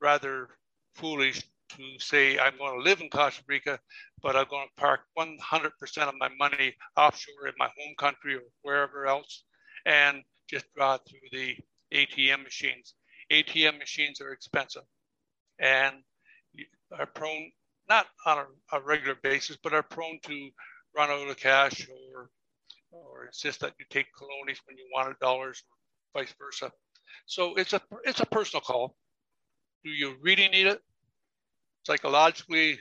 rather 0.00 0.48
foolish 0.94 1.42
to 1.70 1.82
say 1.98 2.38
I'm 2.38 2.56
going 2.58 2.78
to 2.78 2.84
live 2.84 3.00
in 3.00 3.08
Costa 3.08 3.42
Rica, 3.48 3.78
but 4.22 4.36
I'm 4.36 4.46
going 4.48 4.68
to 4.68 4.80
park 4.80 5.00
100% 5.18 5.30
of 6.08 6.14
my 6.18 6.28
money 6.38 6.74
offshore 6.96 7.48
in 7.48 7.54
my 7.58 7.66
home 7.66 7.94
country 7.98 8.36
or 8.36 8.42
wherever 8.62 9.06
else 9.06 9.44
and 9.86 10.22
just 10.48 10.66
draw 10.76 10.98
through 10.98 11.28
the 11.32 11.56
ATM 11.92 12.44
machines. 12.44 12.94
ATM 13.32 13.78
machines 13.78 14.20
are 14.20 14.32
expensive 14.32 14.82
and 15.58 15.96
are 16.98 17.06
prone, 17.06 17.50
not 17.88 18.06
on 18.26 18.38
a, 18.38 18.76
a 18.76 18.80
regular 18.80 19.16
basis, 19.22 19.56
but 19.62 19.72
are 19.72 19.82
prone 19.82 20.18
to 20.24 20.50
run 20.96 21.10
out 21.10 21.28
of 21.28 21.36
cash 21.36 21.88
or 21.88 22.28
or 22.92 23.26
insist 23.26 23.60
that 23.60 23.74
you 23.78 23.86
take 23.90 24.06
colones 24.14 24.58
when 24.66 24.76
you 24.76 24.86
wanted 24.94 25.18
dollars 25.18 25.62
or 26.14 26.20
vice 26.20 26.34
versa. 26.38 26.70
So 27.26 27.54
it's 27.56 27.72
a 27.72 27.80
it's 28.04 28.20
a 28.20 28.26
personal 28.26 28.60
call. 28.60 28.96
Do 29.84 29.90
you 29.90 30.16
really 30.20 30.48
need 30.48 30.66
it? 30.66 30.80
Psychologically, 31.84 32.78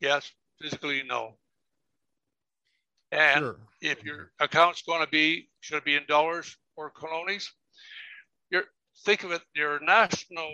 yes. 0.00 0.30
Physically, 0.60 1.02
no. 1.06 1.36
And 3.10 3.40
sure. 3.40 3.56
if 3.82 4.04
your 4.04 4.32
account's 4.40 4.82
going 4.82 5.04
to 5.04 5.10
be 5.10 5.48
should 5.60 5.78
it 5.78 5.84
be 5.84 5.96
in 5.96 6.04
dollars 6.08 6.56
or 6.76 6.90
colones, 6.92 7.48
You're 8.50 8.64
think 9.04 9.24
of 9.24 9.32
it. 9.32 9.42
Your 9.54 9.80
national 9.80 10.50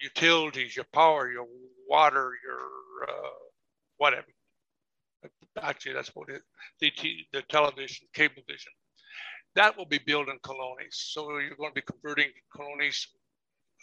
utilities, 0.00 0.74
your 0.74 0.86
power, 0.92 1.30
your 1.30 1.46
water, 1.88 2.32
your 2.44 3.08
uh, 3.08 3.30
whatever. 3.98 4.26
Actually, 5.60 5.94
that's 5.94 6.14
what 6.14 6.28
it. 6.28 6.42
The 6.80 6.92
the 7.32 7.42
television, 7.42 8.06
cable 8.14 8.42
vision, 8.48 8.72
that 9.56 9.76
will 9.76 9.86
be 9.86 9.98
billed 9.98 10.28
in 10.28 10.38
colones. 10.38 10.92
So 10.92 11.38
you're 11.38 11.56
going 11.56 11.70
to 11.70 11.74
be 11.74 11.82
converting 11.82 12.30
colones 12.56 13.06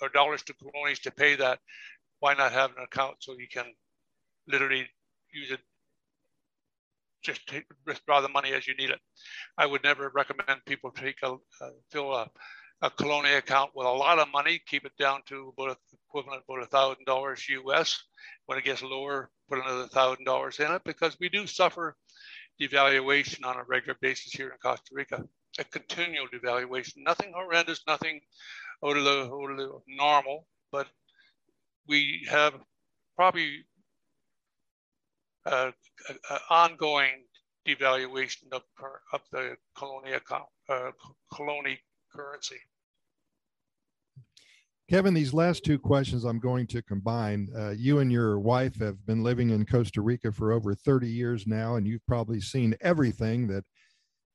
or 0.01 0.09
dollars 0.09 0.43
to 0.43 0.53
colones 0.53 1.01
to 1.01 1.11
pay 1.11 1.35
that 1.35 1.59
why 2.19 2.33
not 2.33 2.51
have 2.51 2.71
an 2.71 2.83
account 2.83 3.17
so 3.19 3.33
you 3.37 3.47
can 3.51 3.65
literally 4.47 4.87
use 5.33 5.51
it 5.51 5.59
just 7.23 7.45
take, 7.47 7.65
withdraw 7.85 8.21
the 8.21 8.29
money 8.29 8.53
as 8.53 8.67
you 8.67 8.75
need 8.75 8.89
it. 8.89 8.99
I 9.57 9.65
would 9.65 9.83
never 9.83 10.11
recommend 10.15 10.61
people 10.65 10.91
take 10.91 11.17
a 11.23 11.35
fill 11.91 12.13
a, 12.13 12.29
a 12.81 12.89
Colonia 12.89 13.37
account 13.37 13.71
with 13.75 13.87
a 13.87 13.91
lot 13.91 14.19
of 14.19 14.27
money, 14.31 14.61
keep 14.67 14.85
it 14.85 14.91
down 14.99 15.21
to 15.27 15.53
about 15.57 15.77
equivalent 16.09 16.43
about 16.47 16.63
a 16.63 16.67
thousand 16.67 17.05
dollars 17.05 17.47
US. 17.49 18.03
When 18.45 18.57
it 18.57 18.63
gets 18.63 18.83
lower, 18.83 19.29
put 19.49 19.59
another 19.59 19.87
thousand 19.87 20.25
dollars 20.25 20.59
in 20.59 20.71
it 20.71 20.83
because 20.85 21.17
we 21.19 21.29
do 21.29 21.47
suffer 21.47 21.95
devaluation 22.61 23.45
on 23.45 23.57
a 23.57 23.63
regular 23.67 23.97
basis 24.01 24.31
here 24.31 24.49
in 24.49 24.57
Costa 24.63 24.91
Rica. 24.91 25.23
A 25.59 25.63
continual 25.63 26.27
devaluation, 26.27 26.97
nothing 26.97 27.31
horrendous, 27.35 27.81
nothing 27.87 28.21
out 28.85 28.95
of 28.97 29.03
the, 29.03 29.23
out 29.23 29.51
of 29.51 29.57
the 29.57 29.71
normal, 29.87 30.45
but 30.71 30.87
we 31.87 32.27
have 32.29 32.53
probably 33.15 33.65
uh, 35.45 35.71
ongoing 36.49 37.23
devaluation 37.67 38.51
of, 38.51 38.61
of 39.13 39.21
the 39.31 39.55
colonia 39.75 40.21
uh, 40.69 40.91
colony 41.33 41.79
currency. 42.13 42.57
Kevin, 44.89 45.13
these 45.13 45.33
last 45.33 45.65
two 45.65 45.77
questions 45.77 46.23
I'm 46.23 46.39
going 46.39 46.65
to 46.67 46.81
combine. 46.81 47.49
Uh, 47.55 47.71
you 47.71 47.99
and 47.99 48.09
your 48.09 48.39
wife 48.39 48.79
have 48.79 49.05
been 49.05 49.21
living 49.21 49.49
in 49.49 49.65
Costa 49.65 50.01
Rica 50.01 50.31
for 50.31 50.53
over 50.53 50.73
30 50.73 51.09
years 51.09 51.45
now, 51.45 51.75
and 51.75 51.85
you've 51.85 52.05
probably 52.07 52.39
seen 52.39 52.73
everything 52.79 53.47
that 53.47 53.65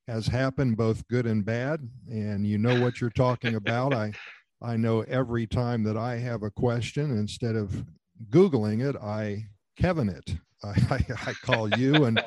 has 0.06 0.26
happened, 0.26 0.76
both 0.76 1.08
good 1.08 1.26
and 1.26 1.42
bad, 1.42 1.88
and 2.10 2.46
you 2.46 2.58
know 2.58 2.82
what 2.82 3.00
you're 3.00 3.10
talking 3.10 3.54
about. 3.54 3.94
I 3.94 4.12
I 4.60 4.76
know 4.76 5.00
every 5.02 5.46
time 5.46 5.82
that 5.84 5.96
I 5.96 6.18
have 6.18 6.42
a 6.42 6.50
question, 6.50 7.10
instead 7.10 7.56
of 7.56 7.84
Googling 8.30 8.88
it, 8.88 8.96
I 8.96 9.46
Kevin 9.76 10.08
it. 10.08 10.36
I, 10.62 10.68
I, 10.90 11.30
I 11.30 11.32
call 11.42 11.68
you 11.76 12.04
and 12.04 12.22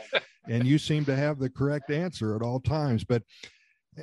and 0.47 0.65
you 0.65 0.77
seem 0.77 1.05
to 1.05 1.15
have 1.15 1.39
the 1.39 1.49
correct 1.49 1.91
answer 1.91 2.35
at 2.35 2.41
all 2.41 2.59
times. 2.59 3.03
But 3.03 3.23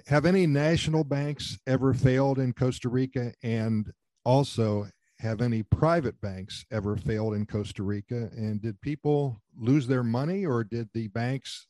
have 0.06 0.26
any 0.26 0.46
national 0.46 1.04
banks 1.04 1.58
ever 1.66 1.94
failed 1.94 2.38
in 2.38 2.52
Costa 2.52 2.88
Rica? 2.88 3.32
And 3.42 3.92
also, 4.24 4.88
have 5.18 5.40
any 5.40 5.62
private 5.62 6.20
banks 6.20 6.64
ever 6.72 6.96
failed 6.96 7.34
in 7.34 7.46
Costa 7.46 7.82
Rica? 7.82 8.28
And 8.36 8.60
did 8.60 8.80
people 8.80 9.40
lose 9.56 9.86
their 9.86 10.02
money 10.02 10.44
or 10.44 10.64
did 10.64 10.88
the 10.92 11.08
banks, 11.08 11.68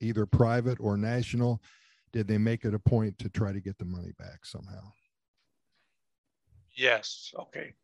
either 0.00 0.24
private 0.24 0.78
or 0.80 0.96
national, 0.96 1.60
did 2.12 2.28
they 2.28 2.38
make 2.38 2.64
it 2.64 2.74
a 2.74 2.78
point 2.78 3.18
to 3.18 3.28
try 3.28 3.52
to 3.52 3.60
get 3.60 3.76
the 3.76 3.84
money 3.84 4.12
back 4.18 4.46
somehow? 4.46 4.92
Yes. 6.76 7.32
Okay. 7.38 7.74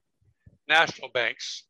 National 0.68 1.10
banks. 1.10 1.64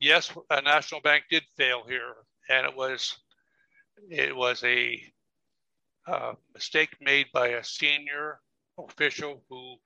Yes, 0.00 0.30
a 0.50 0.62
national 0.62 1.00
bank 1.00 1.24
did 1.28 1.42
fail 1.56 1.82
here, 1.88 2.14
and 2.48 2.64
it 2.64 2.76
was 2.76 3.16
it 4.08 4.36
was 4.36 4.62
a 4.62 5.02
mistake 6.54 6.96
made 7.00 7.26
by 7.32 7.48
a 7.48 7.64
senior 7.64 8.40
official 8.78 9.44
who 9.48 9.76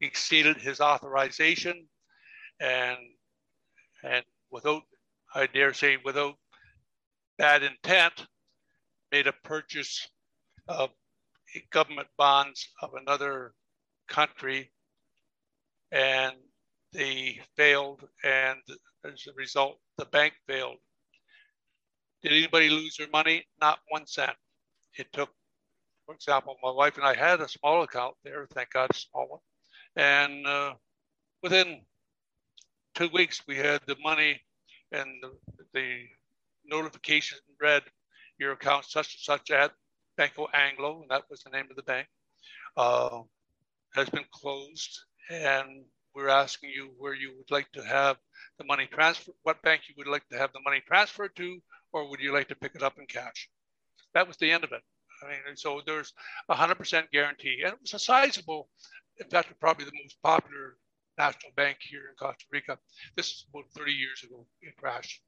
exceeded 0.00 0.56
his 0.56 0.80
authorization, 0.80 1.86
and 2.60 2.98
and 4.02 4.24
without 4.50 4.82
I 5.34 5.46
dare 5.46 5.74
say 5.74 5.98
without 6.04 6.36
bad 7.38 7.62
intent, 7.62 8.26
made 9.10 9.26
a 9.26 9.32
purchase 9.32 10.08
of 10.68 10.90
government 11.70 12.08
bonds 12.16 12.68
of 12.82 12.94
another 12.94 13.54
country 14.08 14.72
and 15.92 16.34
they 16.92 17.40
failed, 17.56 18.02
and 18.24 18.60
as 19.04 19.26
a 19.28 19.32
result, 19.34 19.78
the 19.98 20.04
bank 20.06 20.34
failed. 20.46 20.76
Did 22.22 22.32
anybody 22.32 22.70
lose 22.70 22.96
their 22.96 23.08
money? 23.08 23.44
Not 23.60 23.80
one 23.88 24.06
cent. 24.06 24.36
It 24.96 25.12
took, 25.12 25.30
for 26.06 26.14
example, 26.14 26.56
my 26.62 26.70
wife 26.70 26.96
and 26.96 27.06
I 27.06 27.14
had 27.14 27.40
a 27.40 27.48
small 27.48 27.82
account 27.82 28.14
there, 28.24 28.46
thank 28.52 28.70
God, 28.70 28.90
a 28.90 28.94
small 28.94 29.26
one. 29.28 29.40
And 29.96 30.46
uh, 30.46 30.74
within 31.42 31.82
two 32.94 33.08
weeks, 33.12 33.42
we 33.46 33.56
had 33.56 33.80
the 33.86 33.96
money 34.02 34.40
and 34.92 35.08
the, 35.22 35.32
the 35.72 36.02
notification 36.64 37.38
read 37.60 37.82
your 38.38 38.52
account 38.52 38.84
such 38.84 39.14
and 39.14 39.20
such 39.20 39.50
at 39.50 39.72
Banco 40.16 40.48
Anglo, 40.54 41.02
and 41.02 41.10
that 41.10 41.24
was 41.28 41.42
the 41.42 41.50
name 41.50 41.66
of 41.70 41.76
the 41.76 41.82
bank, 41.82 42.06
uh, 42.76 43.20
has 43.94 44.08
been 44.08 44.24
closed 44.32 45.00
and 45.30 45.84
we're 46.14 46.28
asking 46.28 46.70
you 46.70 46.90
where 46.98 47.14
you 47.14 47.32
would 47.36 47.50
like 47.50 47.70
to 47.72 47.82
have 47.82 48.16
the 48.58 48.64
money 48.64 48.86
transfer, 48.86 49.32
what 49.42 49.60
bank 49.62 49.82
you 49.88 49.94
would 49.98 50.06
like 50.06 50.26
to 50.28 50.38
have 50.38 50.52
the 50.52 50.60
money 50.64 50.80
transferred 50.86 51.34
to, 51.36 51.58
or 51.92 52.08
would 52.08 52.20
you 52.20 52.32
like 52.32 52.48
to 52.48 52.54
pick 52.54 52.74
it 52.74 52.82
up 52.82 52.98
in 52.98 53.06
cash? 53.06 53.48
That 54.14 54.26
was 54.26 54.36
the 54.36 54.50
end 54.50 54.64
of 54.64 54.72
it. 54.72 54.82
I 55.22 55.28
mean, 55.28 55.38
and 55.48 55.58
so 55.58 55.80
there's 55.86 56.12
a 56.48 56.54
100% 56.54 57.10
guarantee. 57.12 57.62
And 57.64 57.74
it 57.74 57.80
was 57.80 57.94
a 57.94 57.98
sizable, 57.98 58.68
in 59.18 59.28
fact, 59.28 59.52
probably 59.60 59.84
the 59.84 59.92
most 60.02 60.16
popular 60.22 60.76
national 61.18 61.52
bank 61.56 61.78
here 61.80 62.02
in 62.10 62.16
Costa 62.16 62.44
Rica. 62.50 62.78
This 63.16 63.26
is 63.28 63.46
about 63.50 63.64
30 63.76 63.92
years 63.92 64.22
ago, 64.24 64.46
it 64.62 64.76
crashed. 64.76 65.22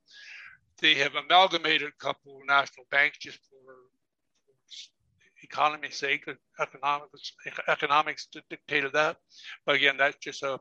They 0.80 0.94
have 0.94 1.14
amalgamated 1.14 1.88
a 1.88 2.04
couple 2.04 2.36
of 2.36 2.46
national 2.46 2.86
banks 2.90 3.18
just 3.18 3.38
for 3.48 3.74
economy's 5.42 5.96
sake, 5.96 6.26
economics, 6.60 7.32
economics 7.68 8.28
dictated 8.50 8.92
that. 8.92 9.16
But 9.64 9.76
again, 9.76 9.96
that's 9.96 10.16
just 10.16 10.42
a, 10.42 10.58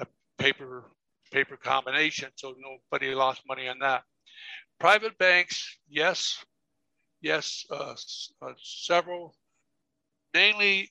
a 0.00 0.06
paper 0.38 0.90
paper 1.32 1.56
combination, 1.56 2.30
so 2.36 2.54
nobody 2.58 3.14
lost 3.14 3.42
money 3.48 3.68
on 3.68 3.78
that. 3.80 4.02
Private 4.78 5.18
banks, 5.18 5.78
yes, 5.88 6.44
yes, 7.20 7.64
uh, 7.70 7.94
uh, 8.42 8.52
several, 8.62 9.34
mainly 10.34 10.90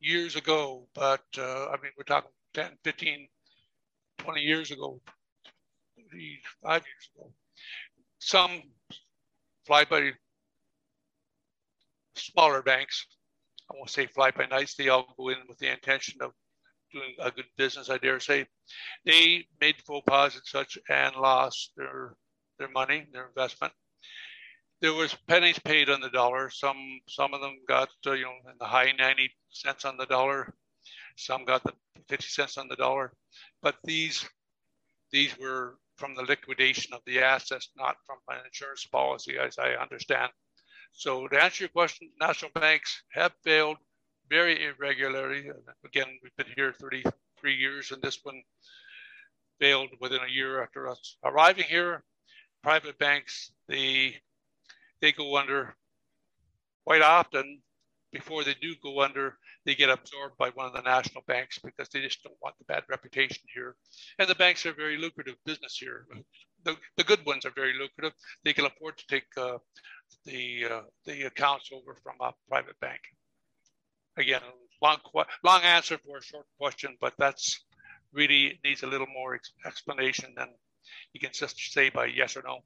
years 0.00 0.36
ago, 0.36 0.86
but 0.94 1.24
uh, 1.38 1.68
I 1.68 1.76
mean, 1.82 1.92
we're 1.96 2.04
talking 2.04 2.30
10, 2.54 2.78
15, 2.84 3.28
20 4.18 4.40
years 4.40 4.70
ago, 4.70 5.00
five 6.62 6.82
years 6.82 7.10
ago. 7.14 7.32
Some 8.18 8.62
fly 9.66 9.84
by 9.84 10.12
smaller 12.14 12.62
banks, 12.62 13.06
I 13.70 13.74
won't 13.76 13.90
say 13.90 14.06
fly 14.06 14.30
by 14.30 14.46
nights, 14.46 14.74
they 14.74 14.88
all 14.88 15.14
go 15.16 15.28
in 15.28 15.38
with 15.48 15.58
the 15.58 15.72
intention 15.72 16.20
of 16.20 16.32
doing 16.92 17.14
a 17.20 17.30
good 17.30 17.46
business, 17.56 17.88
I 17.88 17.98
dare 17.98 18.20
say. 18.20 18.46
They 19.04 19.46
made 19.60 19.76
faux 19.86 20.04
pas 20.06 20.34
and 20.34 20.44
such 20.44 20.78
and 20.88 21.16
lost 21.16 21.72
their 21.76 22.14
their 22.58 22.68
money, 22.68 23.06
their 23.12 23.28
investment. 23.28 23.72
There 24.82 24.92
was 24.92 25.14
pennies 25.28 25.60
paid 25.60 25.88
on 25.90 26.00
the 26.00 26.10
dollar. 26.10 26.50
Some 26.50 27.00
some 27.08 27.34
of 27.34 27.40
them 27.40 27.60
got 27.68 27.88
uh, 28.04 28.12
you 28.12 28.24
know 28.24 28.50
in 28.50 28.58
the 28.58 28.66
high 28.66 28.90
90 28.90 29.30
cents 29.48 29.84
on 29.84 29.96
the 29.96 30.06
dollar. 30.06 30.52
Some 31.16 31.44
got 31.44 31.62
the 31.62 31.72
50 32.08 32.26
cents 32.26 32.58
on 32.58 32.66
the 32.66 32.74
dollar. 32.74 33.12
But 33.62 33.76
these 33.84 34.28
these 35.12 35.38
were 35.38 35.78
from 35.96 36.16
the 36.16 36.24
liquidation 36.24 36.94
of 36.94 37.00
the 37.06 37.20
assets, 37.20 37.70
not 37.76 37.94
from 38.04 38.18
an 38.28 38.44
insurance 38.44 38.84
policy, 38.84 39.38
as 39.38 39.56
I 39.56 39.74
understand. 39.74 40.32
So 40.92 41.28
to 41.28 41.40
answer 41.40 41.62
your 41.62 41.68
question, 41.68 42.10
national 42.20 42.50
banks 42.50 43.04
have 43.12 43.32
failed 43.44 43.76
very 44.28 44.66
irregularly. 44.66 45.48
Again, 45.84 46.18
we've 46.24 46.36
been 46.36 46.54
here 46.56 46.72
33 46.72 47.54
years, 47.54 47.92
and 47.92 48.02
this 48.02 48.18
one 48.24 48.42
failed 49.60 49.90
within 50.00 50.22
a 50.26 50.32
year 50.32 50.60
after 50.60 50.88
us 50.88 51.18
arriving 51.22 51.66
here. 51.68 52.02
Private 52.64 52.98
banks, 52.98 53.52
they 53.68 54.16
they 55.02 55.12
go 55.12 55.36
under 55.36 55.74
quite 56.86 57.02
often. 57.02 57.60
Before 58.12 58.44
they 58.44 58.54
do 58.60 58.74
go 58.82 59.02
under, 59.02 59.38
they 59.64 59.74
get 59.74 59.90
absorbed 59.90 60.36
by 60.38 60.50
one 60.50 60.66
of 60.66 60.74
the 60.74 60.82
national 60.82 61.24
banks 61.26 61.58
because 61.58 61.88
they 61.88 62.02
just 62.02 62.22
don't 62.22 62.36
want 62.42 62.54
the 62.58 62.66
bad 62.66 62.84
reputation 62.90 63.42
here. 63.54 63.74
And 64.18 64.28
the 64.28 64.34
banks 64.34 64.66
are 64.66 64.74
very 64.74 64.98
lucrative 64.98 65.36
business 65.46 65.78
here. 65.78 66.06
The, 66.64 66.76
the 66.98 67.04
good 67.04 67.24
ones 67.26 67.46
are 67.46 67.52
very 67.56 67.72
lucrative. 67.72 68.12
They 68.44 68.52
can 68.52 68.66
afford 68.66 68.98
to 68.98 69.06
take 69.08 69.24
uh, 69.38 69.58
the 70.26 70.66
uh, 70.70 70.82
the 71.06 71.22
accounts 71.24 71.70
over 71.72 71.96
from 72.02 72.16
a 72.20 72.34
private 72.48 72.78
bank. 72.80 73.00
Again, 74.18 74.42
long 74.82 74.98
long 75.42 75.62
answer 75.62 75.98
for 76.06 76.18
a 76.18 76.22
short 76.22 76.46
question, 76.60 76.96
but 77.00 77.14
that's 77.18 77.64
really 78.12 78.60
needs 78.62 78.82
a 78.82 78.86
little 78.86 79.06
more 79.06 79.34
ex- 79.34 79.52
explanation 79.66 80.34
than 80.36 80.48
you 81.14 81.20
can 81.20 81.30
just 81.32 81.58
say 81.72 81.88
by 81.90 82.06
yes 82.06 82.36
or 82.36 82.42
no. 82.46 82.58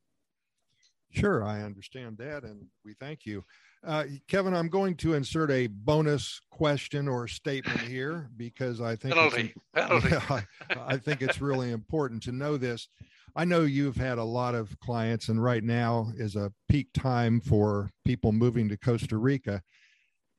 Sure, 1.11 1.45
I 1.45 1.63
understand 1.63 2.19
that, 2.19 2.43
and 2.43 2.67
we 2.85 2.95
thank 2.95 3.25
you. 3.25 3.45
Uh, 3.87 4.05
Kevin, 4.29 4.55
I'm 4.55 4.69
going 4.69 4.97
to 4.97 5.15
insert 5.15 5.51
a 5.51 5.69
bonus 5.69 6.41
question 6.51 7.09
or 7.09 7.29
statement 7.29 7.81
here 7.81 8.29
because 8.37 8.81
I 8.81 8.97
think 8.97 9.15
penalty. 9.15 9.55
penalty. 9.75 10.09
Yeah, 10.11 10.23
I, 10.31 10.45
I 10.77 10.97
think 10.97 11.23
it's 11.23 11.41
really 11.41 11.71
important 11.71 12.23
to 12.25 12.33
know 12.33 12.57
this. 12.57 12.89
I 13.37 13.45
know 13.45 13.61
you've 13.63 13.97
had 13.97 14.19
a 14.19 14.25
lot 14.25 14.55
of 14.55 14.79
clients, 14.81 15.29
and 15.29 15.43
right 15.43 15.63
now 15.63 16.11
is 16.17 16.37
a 16.37 16.53
peak 16.69 16.89
time 16.95 17.41
for 17.41 17.91
people 18.05 18.33
moving 18.33 18.69
to 18.71 18.77
Costa 18.77 19.19
Rica. 19.19 19.63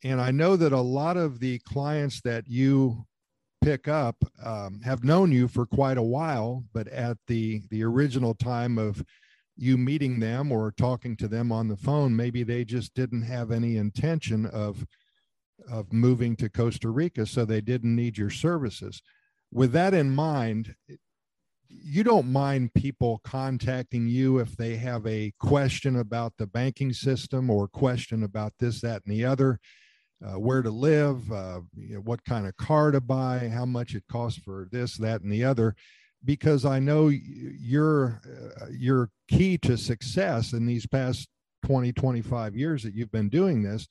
And 0.03 0.19
I 0.19 0.31
know 0.31 0.55
that 0.55 0.73
a 0.73 0.81
lot 0.81 1.15
of 1.15 1.39
the 1.39 1.59
clients 1.59 2.21
that 2.21 2.47
you 2.47 3.05
pick 3.63 3.87
up 3.87 4.15
um, 4.43 4.81
have 4.83 5.03
known 5.03 5.31
you 5.31 5.47
for 5.47 5.65
quite 5.65 5.97
a 5.97 6.03
while, 6.03 6.63
but 6.73 6.87
at 6.87 7.17
the 7.27 7.61
the 7.69 7.83
original 7.83 8.33
time 8.33 8.77
of 8.77 9.03
you 9.57 9.77
meeting 9.77 10.19
them 10.19 10.51
or 10.51 10.71
talking 10.71 11.17
to 11.17 11.27
them 11.27 11.51
on 11.51 11.67
the 11.67 11.77
phone, 11.77 12.15
maybe 12.15 12.43
they 12.43 12.63
just 12.63 12.93
didn't 12.93 13.23
have 13.23 13.51
any 13.51 13.77
intention 13.77 14.45
of 14.45 14.85
of 15.69 15.91
moving 15.91 16.35
to 16.35 16.49
Costa 16.49 16.89
Rica, 16.89 17.25
so 17.25 17.43
they 17.43 17.61
didn't 17.61 17.95
need 17.95 18.17
your 18.17 18.29
services. 18.29 19.01
With 19.51 19.71
that 19.71 19.93
in 19.93 20.13
mind, 20.13 20.75
you 21.67 22.03
don't 22.03 22.31
mind 22.31 22.73
people 22.73 23.19
contacting 23.23 24.07
you 24.07 24.37
if 24.37 24.55
they 24.55 24.75
have 24.75 25.05
a 25.05 25.33
question 25.39 25.97
about 25.97 26.33
the 26.37 26.47
banking 26.47 26.93
system 26.93 27.49
or 27.49 27.67
question 27.67 28.23
about 28.23 28.53
this, 28.59 28.81
that, 28.81 29.03
and 29.03 29.13
the 29.13 29.25
other, 29.25 29.59
uh, 30.25 30.39
where 30.39 30.61
to 30.61 30.69
live, 30.69 31.29
uh, 31.31 31.61
you 31.75 31.95
know, 31.95 32.01
what 32.01 32.23
kind 32.23 32.47
of 32.47 32.55
car 32.57 32.91
to 32.91 33.01
buy, 33.01 33.49
how 33.49 33.65
much 33.65 33.95
it 33.95 34.03
costs 34.09 34.39
for 34.39 34.67
this, 34.71 34.95
that, 34.97 35.21
and 35.21 35.31
the 35.31 35.43
other, 35.43 35.75
because 36.27 36.65
I 36.65 36.77
know 36.79 37.07
your 37.07 38.21
uh, 38.61 38.65
your 38.69 39.09
key 39.29 39.57
to 39.59 39.77
success 39.77 40.53
in 40.53 40.65
these 40.65 40.85
past 40.85 41.27
20, 41.65 41.93
25 41.93 42.55
years 42.55 42.83
that 42.83 42.93
you've 42.93 43.11
been 43.11 43.29
doing 43.29 43.63
this 43.63 43.87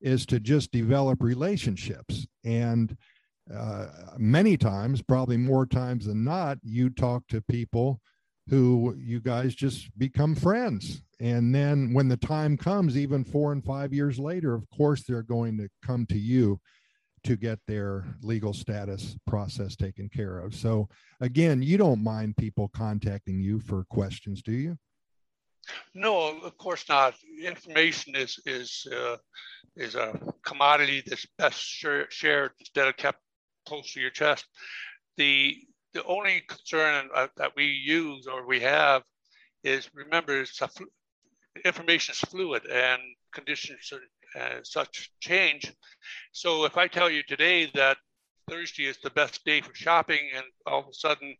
is 0.00 0.26
to 0.26 0.40
just 0.40 0.72
develop 0.72 1.22
relationships 1.22 2.26
and 2.42 2.96
uh, 3.54 3.86
many 4.16 4.56
times, 4.56 5.02
probably 5.02 5.36
more 5.36 5.66
times 5.66 6.06
than 6.06 6.24
not, 6.24 6.58
you 6.62 6.88
talk 6.88 7.26
to 7.28 7.42
people 7.42 8.00
who 8.48 8.94
you 8.98 9.20
guys 9.20 9.54
just 9.54 9.96
become 9.98 10.34
friends. 10.34 11.02
And 11.20 11.54
then 11.54 11.92
when 11.92 12.08
the 12.08 12.16
time 12.16 12.56
comes, 12.56 12.96
even 12.96 13.22
four 13.22 13.52
and 13.52 13.62
five 13.62 13.92
years 13.92 14.18
later, 14.18 14.54
of 14.54 14.64
course, 14.70 15.02
they're 15.02 15.22
going 15.22 15.58
to 15.58 15.68
come 15.84 16.06
to 16.06 16.18
you 16.18 16.58
to 17.24 17.36
get 17.36 17.58
their 17.66 18.04
legal 18.22 18.52
status 18.52 19.16
process 19.26 19.76
taken 19.76 20.08
care 20.08 20.38
of. 20.38 20.54
So, 20.54 20.88
again, 21.20 21.62
you 21.62 21.76
don't 21.76 22.02
mind 22.02 22.36
people 22.36 22.68
contacting 22.68 23.40
you 23.40 23.60
for 23.60 23.84
questions, 23.84 24.42
do 24.42 24.52
you? 24.52 24.78
No, 25.94 26.38
of 26.40 26.56
course 26.58 26.84
not. 26.88 27.14
Information 27.42 28.14
is 28.16 28.38
is 28.44 28.86
uh, 28.92 29.16
is 29.76 29.94
a 29.94 30.18
commodity 30.44 31.02
that's 31.06 31.26
best 31.38 31.60
shared 31.60 32.50
instead 32.58 32.88
of 32.88 32.96
kept 32.96 33.20
close 33.66 33.92
to 33.92 34.00
your 34.00 34.10
chest. 34.10 34.46
The 35.16 35.56
the 35.94 36.04
only 36.04 36.42
concern 36.48 37.08
that 37.36 37.52
we 37.56 37.64
use 37.66 38.26
or 38.26 38.46
we 38.46 38.60
have 38.60 39.02
is 39.62 39.88
remember 39.94 40.40
it's 40.40 40.60
a, 40.60 40.68
information 41.64 42.12
is 42.12 42.18
fluid 42.20 42.66
and 42.66 43.00
conditions 43.32 43.92
uh, 44.38 44.60
such 44.62 45.12
change. 45.20 45.72
So 46.32 46.64
if 46.64 46.76
I 46.76 46.88
tell 46.88 47.10
you 47.10 47.22
today 47.22 47.70
that 47.74 47.98
Thursday 48.48 48.84
is 48.86 48.98
the 49.02 49.10
best 49.10 49.44
day 49.44 49.60
for 49.60 49.74
shopping 49.74 50.30
and 50.34 50.44
all 50.66 50.80
of 50.80 50.88
a 50.88 50.94
sudden 50.94 51.36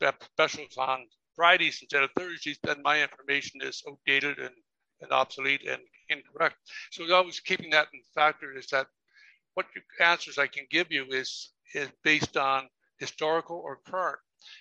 have 0.00 0.16
specials 0.32 0.76
on 0.76 1.06
Fridays 1.36 1.78
instead 1.80 2.02
of 2.02 2.10
Thursdays, 2.16 2.58
then 2.62 2.82
my 2.82 3.02
information 3.02 3.60
is 3.62 3.82
outdated 3.88 4.38
and, 4.38 4.54
and 5.00 5.12
obsolete 5.12 5.62
and 5.68 5.80
incorrect. 6.08 6.56
So 6.90 7.12
always 7.14 7.40
keeping 7.40 7.70
that 7.70 7.88
in 7.94 8.00
factor 8.14 8.56
is 8.56 8.66
that 8.68 8.86
what 9.54 9.66
answers 10.00 10.38
I 10.38 10.46
can 10.46 10.66
give 10.70 10.90
you 10.90 11.04
is 11.10 11.52
is 11.74 11.88
based 12.02 12.36
on 12.36 12.68
historical 12.98 13.56
or 13.56 13.78
current 13.86 14.18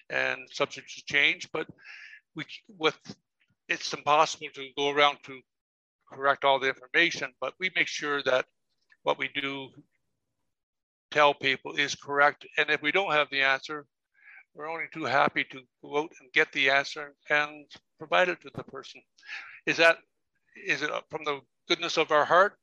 and 0.10 0.39
subject 0.51 0.89
to 0.95 1.03
change. 1.05 1.49
But 1.51 1.67
we 2.36 2.45
with 2.77 2.97
it's 3.67 3.93
impossible 3.93 4.47
to 4.55 4.67
go 4.77 4.89
around 4.89 5.17
to 5.23 5.41
correct 6.12 6.43
all 6.43 6.60
the 6.60 6.69
information, 6.69 7.34
but 7.39 7.54
we 7.60 7.72
make 7.76 7.88
sure 7.88 8.22
that 8.24 8.45
what 9.04 9.17
we 9.17 9.30
do 9.30 9.69
tell 11.12 11.34
people 11.34 11.74
is 11.76 11.95
correct. 11.95 12.45
And 12.58 12.69
if 12.69 12.82
we 12.82 12.91
don't 12.91 13.12
have 13.13 13.30
the 13.30 13.41
answer, 13.41 13.86
we're 14.54 14.69
only 14.69 14.86
too 14.93 15.06
happy 15.06 15.43
to 15.45 15.62
go 15.82 16.00
out 16.00 16.12
and 16.19 16.32
get 16.34 16.52
the 16.52 16.69
answer 16.69 17.15
and 17.30 17.65
provide 17.98 18.30
it 18.30 18.41
to 18.41 18.52
the 18.54 18.63
person. 18.63 19.02
Is 19.65 19.78
that 19.78 19.98
is 20.65 20.82
it 20.82 20.89
from 21.10 21.24
the 21.24 21.39
goodness 21.67 21.98
of 21.98 22.12
our 22.12 22.26
heart? 22.26 22.54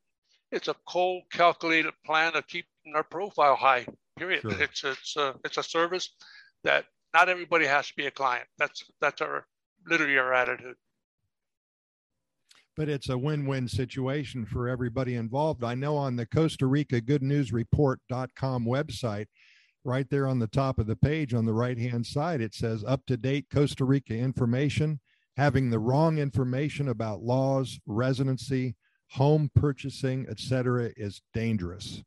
It's 0.53 0.69
a 0.69 0.75
cold, 0.87 1.23
calculated 1.33 1.93
plan 2.05 2.37
of 2.37 2.47
keeping 2.47 2.95
our 2.95 3.05
profile 3.05 3.57
high. 3.57 3.87
Period. 4.19 4.43
Sure. 4.43 4.53
It's 4.61 4.85
it's 4.85 5.17
a 5.17 5.35
it's 5.45 5.59
a 5.59 5.63
service 5.63 6.11
that 6.65 6.85
not 7.15 7.29
everybody 7.29 7.67
has 7.67 7.89
to 7.89 7.95
be 7.97 8.07
a 8.07 8.11
client. 8.11 8.47
That's 8.59 8.85
that's 9.01 9.21
our 9.21 9.47
literally 9.87 10.19
our 10.19 10.33
attitude. 10.35 10.77
But 12.77 12.91
it's 12.91 13.09
a 13.09 13.17
win-win 13.17 13.69
situation 13.69 14.45
for 14.45 14.69
everybody 14.69 15.15
involved. 15.15 15.65
I 15.65 15.75
know 15.75 15.97
on 15.97 16.17
the 16.17 16.27
Costa 16.27 16.67
Rica 16.67 17.01
Good 17.01 17.23
News 17.23 17.51
Report.com 17.51 18.67
website, 18.67 19.27
right 19.83 20.09
there 20.11 20.27
on 20.27 20.39
the 20.39 20.47
top 20.47 20.79
of 20.79 20.87
the 20.87 20.97
page 20.97 21.33
on 21.33 21.47
the 21.47 21.55
right 21.55 21.79
hand 21.79 22.05
side, 22.05 22.43
it 22.43 22.55
says 22.55 22.85
up 22.85 23.07
to 23.07 23.17
date 23.17 23.47
Costa 23.51 23.85
Rica 23.85 24.15
information. 24.15 25.01
Having 25.39 25.71
the 25.71 25.79
wrong 25.79 26.19
information 26.19 26.89
about 26.89 27.23
laws, 27.23 27.79
residency, 27.87 28.75
home 29.11 29.51
purchasing, 29.55 30.27
etc., 30.29 30.91
is 30.97 31.23
dangerous. 31.33 32.03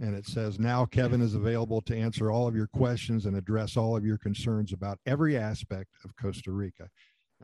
And 0.00 0.14
it 0.14 0.26
says, 0.26 0.58
now 0.58 0.84
Kevin 0.84 1.20
is 1.20 1.34
available 1.34 1.80
to 1.82 1.96
answer 1.96 2.30
all 2.30 2.48
of 2.48 2.56
your 2.56 2.66
questions 2.66 3.26
and 3.26 3.36
address 3.36 3.76
all 3.76 3.96
of 3.96 4.04
your 4.04 4.18
concerns 4.18 4.72
about 4.72 4.98
every 5.06 5.36
aspect 5.36 5.90
of 6.04 6.16
Costa 6.16 6.50
Rica. 6.50 6.88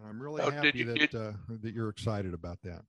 And 0.01 0.09
I'm 0.09 0.23
really 0.23 0.43
oh, 0.43 0.51
happy 0.51 0.73
you, 0.75 0.85
that, 0.87 0.99
did, 0.99 1.15
uh, 1.15 1.33
that 1.63 1.75
you're 1.75 1.91
excited 1.91 2.33
about 2.33 2.59
that. 2.65 2.83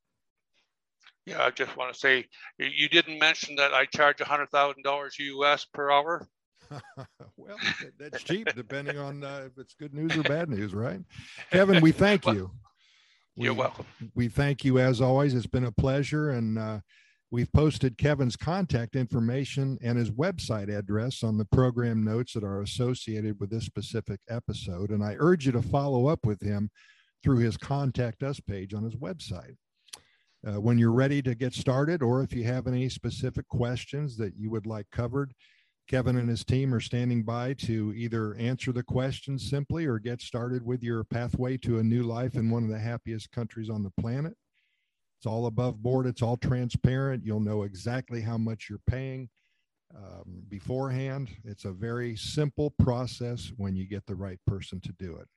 Yeah, 1.26 1.44
I 1.44 1.52
just 1.52 1.76
want 1.78 1.94
to 1.94 2.00
say 2.00 2.26
you 2.58 2.90
didn't 2.90 3.20
mention 3.20 3.56
that 3.56 3.74
I 3.74 3.86
charge 3.86 4.18
$100,000 4.18 5.20
US 5.20 5.66
per 5.66 5.92
hour. 5.92 6.28
well, 7.38 7.58
that's 8.00 8.24
cheap 8.24 8.48
depending 8.56 8.98
on 8.98 9.24
uh, 9.24 9.44
if 9.46 9.58
it's 9.58 9.74
good 9.74 9.94
news 9.94 10.16
or 10.16 10.24
bad 10.24 10.50
news, 10.50 10.74
right? 10.74 11.02
Kevin, 11.52 11.82
we 11.82 11.92
thank 11.92 12.26
well, 12.26 12.36
you. 12.36 12.52
You're 13.36 13.54
welcome. 13.54 13.86
We 14.16 14.30
thank 14.30 14.64
you 14.64 14.80
as 14.80 15.02
always. 15.02 15.34
It's 15.34 15.46
been 15.46 15.66
a 15.66 15.72
pleasure. 15.72 16.32
And 16.32 16.58
uh, 16.58 16.80
we've 17.30 17.52
posted 17.52 17.98
Kevin's 17.98 18.36
contact 18.36 18.96
information 18.96 19.78
and 19.82 19.98
his 19.98 20.12
website 20.12 20.76
address 20.76 21.24
on 21.24 21.38
the 21.38 21.46
program 21.46 22.04
notes 22.04 22.34
that 22.34 22.44
are 22.44 22.62
associated 22.62 23.40
with 23.40 23.50
this 23.50 23.66
specific 23.66 24.20
episode. 24.30 24.92
And 24.92 25.04
I 25.04 25.16
urge 25.20 25.46
you 25.46 25.52
to 25.54 25.62
follow 25.62 26.08
up 26.08 26.26
with 26.26 26.42
him 26.42 26.72
through 27.24 27.38
his 27.38 27.58
contact 27.58 28.24
us 28.24 28.40
page 28.40 28.74
on 28.74 28.84
his 28.84 28.96
website. 28.96 29.56
Uh, 30.46 30.60
when 30.60 30.78
you're 30.78 30.92
ready 30.92 31.22
to 31.22 31.36
get 31.36 31.54
started, 31.54 32.02
or 32.02 32.24
if 32.24 32.34
you 32.34 32.44
have 32.44 32.66
any 32.66 32.90
specific 32.90 33.48
questions 33.48 34.18
that 34.18 34.34
you 34.36 34.50
would 34.50 34.66
like 34.66 34.88
covered, 34.92 35.34
Kevin 35.88 36.18
and 36.18 36.30
his 36.30 36.44
team 36.44 36.74
are 36.74 36.80
standing 36.80 37.22
by 37.22 37.54
to 37.54 37.94
either 37.96 38.34
answer 38.36 38.72
the 38.72 38.82
questions 38.82 39.50
simply 39.50 39.86
or 39.86 40.00
get 40.00 40.22
started 40.22 40.66
with 40.66 40.82
your 40.82 41.04
pathway 41.04 41.58
to 41.58 41.80
a 41.80 41.84
new 41.84 42.04
life 42.04 42.36
in 42.36 42.50
one 42.50 42.64
of 42.64 42.70
the 42.70 42.80
happiest 42.80 43.32
countries 43.32 43.70
on 43.70 43.84
the 43.84 43.92
planet. 44.00 44.34
It's 45.20 45.26
all 45.28 45.46
above 45.46 45.84
board, 45.84 46.08
it's 46.08 46.22
all 46.24 46.38
transparent. 46.38 47.26
You'll 47.26 47.40
know 47.40 47.64
exactly 47.64 48.22
how 48.22 48.38
much 48.38 48.68
you're 48.70 48.80
paying 48.88 49.30
um, 49.96 50.44
beforehand. 50.48 51.30
It's 51.44 51.66
a 51.66 51.72
very 51.72 52.16
simple 52.16 52.72
process 52.80 53.52
when 53.58 53.76
you 53.76 53.86
get 53.86 54.06
the 54.06 54.16
right 54.16 54.40
person 54.48 54.80
to 54.82 54.94
do 54.94 55.18
it. 55.18 55.28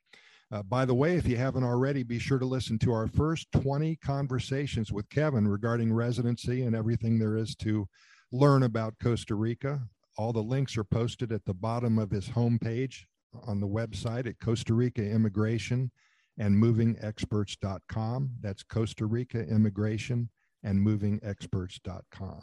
Uh, 0.52 0.62
by 0.62 0.84
the 0.84 0.94
way, 0.94 1.16
if 1.16 1.26
you 1.26 1.36
haven't 1.36 1.64
already, 1.64 2.02
be 2.02 2.18
sure 2.18 2.38
to 2.38 2.46
listen 2.46 2.78
to 2.78 2.92
our 2.92 3.08
first 3.08 3.50
20 3.52 3.96
conversations 3.96 4.92
with 4.92 5.08
Kevin 5.08 5.48
regarding 5.48 5.92
residency 5.92 6.62
and 6.62 6.76
everything 6.76 7.18
there 7.18 7.36
is 7.36 7.54
to 7.56 7.88
learn 8.30 8.62
about 8.62 8.94
Costa 9.02 9.34
Rica. 9.34 9.80
All 10.16 10.32
the 10.32 10.42
links 10.42 10.76
are 10.76 10.84
posted 10.84 11.32
at 11.32 11.44
the 11.44 11.54
bottom 11.54 11.98
of 11.98 12.10
his 12.10 12.28
homepage 12.28 13.04
on 13.46 13.60
the 13.60 13.66
website 13.66 14.26
at 14.26 14.38
Costa 14.38 14.74
Rica 14.74 15.02
Immigration 15.02 15.90
and 16.38 16.54
movingexperts.com. 16.62 18.30
That's 18.40 18.62
Costa 18.62 19.06
Rica 19.06 19.46
Immigration 19.46 20.28
and 20.62 20.84
movingexperts.com. 20.86 22.42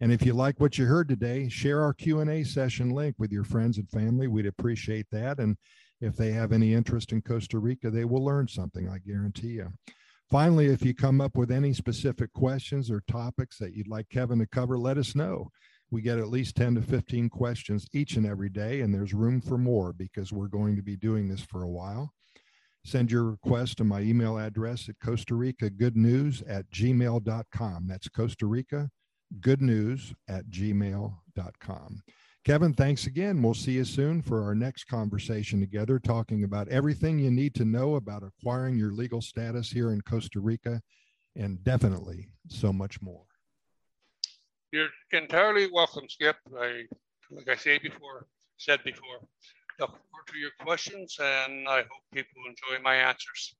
And 0.00 0.12
if 0.12 0.26
you 0.26 0.34
like 0.34 0.60
what 0.60 0.76
you 0.76 0.84
heard 0.84 1.08
today, 1.08 1.48
share 1.48 1.82
our 1.82 1.94
Q&A 1.94 2.44
session 2.44 2.90
link 2.90 3.14
with 3.18 3.32
your 3.32 3.44
friends 3.44 3.78
and 3.78 3.88
family. 3.88 4.28
We'd 4.28 4.46
appreciate 4.46 5.06
that. 5.10 5.38
And 5.38 5.56
if 6.00 6.16
they 6.16 6.32
have 6.32 6.52
any 6.52 6.74
interest 6.74 7.12
in 7.12 7.22
Costa 7.22 7.58
Rica, 7.58 7.90
they 7.90 8.04
will 8.04 8.24
learn 8.24 8.48
something, 8.48 8.88
I 8.88 8.98
guarantee 8.98 9.48
you. 9.48 9.72
Finally, 10.30 10.66
if 10.66 10.84
you 10.84 10.94
come 10.94 11.20
up 11.20 11.36
with 11.36 11.50
any 11.50 11.72
specific 11.72 12.32
questions 12.32 12.90
or 12.90 13.02
topics 13.08 13.58
that 13.58 13.74
you'd 13.74 13.88
like 13.88 14.08
Kevin 14.08 14.40
to 14.40 14.46
cover, 14.46 14.76
let 14.76 14.98
us 14.98 15.14
know. 15.14 15.50
We 15.90 16.02
get 16.02 16.18
at 16.18 16.28
least 16.28 16.56
10 16.56 16.74
to 16.74 16.82
15 16.82 17.28
questions 17.28 17.86
each 17.92 18.16
and 18.16 18.26
every 18.26 18.48
day, 18.48 18.80
and 18.80 18.92
there's 18.92 19.14
room 19.14 19.40
for 19.40 19.56
more 19.56 19.92
because 19.92 20.32
we're 20.32 20.48
going 20.48 20.74
to 20.74 20.82
be 20.82 20.96
doing 20.96 21.28
this 21.28 21.42
for 21.42 21.62
a 21.62 21.70
while. 21.70 22.12
Send 22.84 23.10
your 23.10 23.24
request 23.24 23.78
to 23.78 23.84
my 23.84 24.00
email 24.00 24.36
address 24.38 24.88
at 24.88 24.96
Costa 25.02 25.34
Rica 25.34 25.70
Good 25.70 25.96
News 25.96 26.42
at 26.48 26.70
gmail.com. 26.70 27.86
That's 27.86 28.08
Costa 28.08 28.46
Rica 28.46 28.90
Good 29.40 29.60
News 29.60 30.12
at 30.28 30.46
gmail.com. 30.46 32.02
Kevin, 32.46 32.74
thanks 32.74 33.08
again. 33.08 33.42
We'll 33.42 33.54
see 33.54 33.72
you 33.72 33.84
soon 33.84 34.22
for 34.22 34.44
our 34.44 34.54
next 34.54 34.84
conversation 34.84 35.58
together, 35.58 35.98
talking 35.98 36.44
about 36.44 36.68
everything 36.68 37.18
you 37.18 37.32
need 37.32 37.56
to 37.56 37.64
know 37.64 37.96
about 37.96 38.22
acquiring 38.22 38.76
your 38.76 38.92
legal 38.92 39.20
status 39.20 39.68
here 39.68 39.90
in 39.90 40.00
Costa 40.02 40.38
Rica 40.38 40.80
and 41.34 41.64
definitely 41.64 42.28
so 42.46 42.72
much 42.72 43.02
more. 43.02 43.24
You're 44.70 44.90
entirely 45.10 45.68
welcome, 45.72 46.04
Skip. 46.08 46.36
I, 46.56 46.84
like 47.32 47.48
I 47.48 47.56
say 47.56 47.78
before, 47.78 48.28
said 48.58 48.78
before, 48.84 49.26
look 49.80 49.90
forward 49.90 50.26
to 50.28 50.38
your 50.38 50.52
questions 50.60 51.16
and 51.20 51.68
I 51.68 51.78
hope 51.78 52.04
people 52.14 52.42
enjoy 52.46 52.80
my 52.80 52.94
answers. 52.94 53.56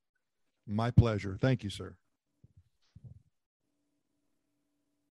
My 0.64 0.92
pleasure. 0.92 1.36
Thank 1.40 1.64
you, 1.64 1.70
sir. 1.70 1.96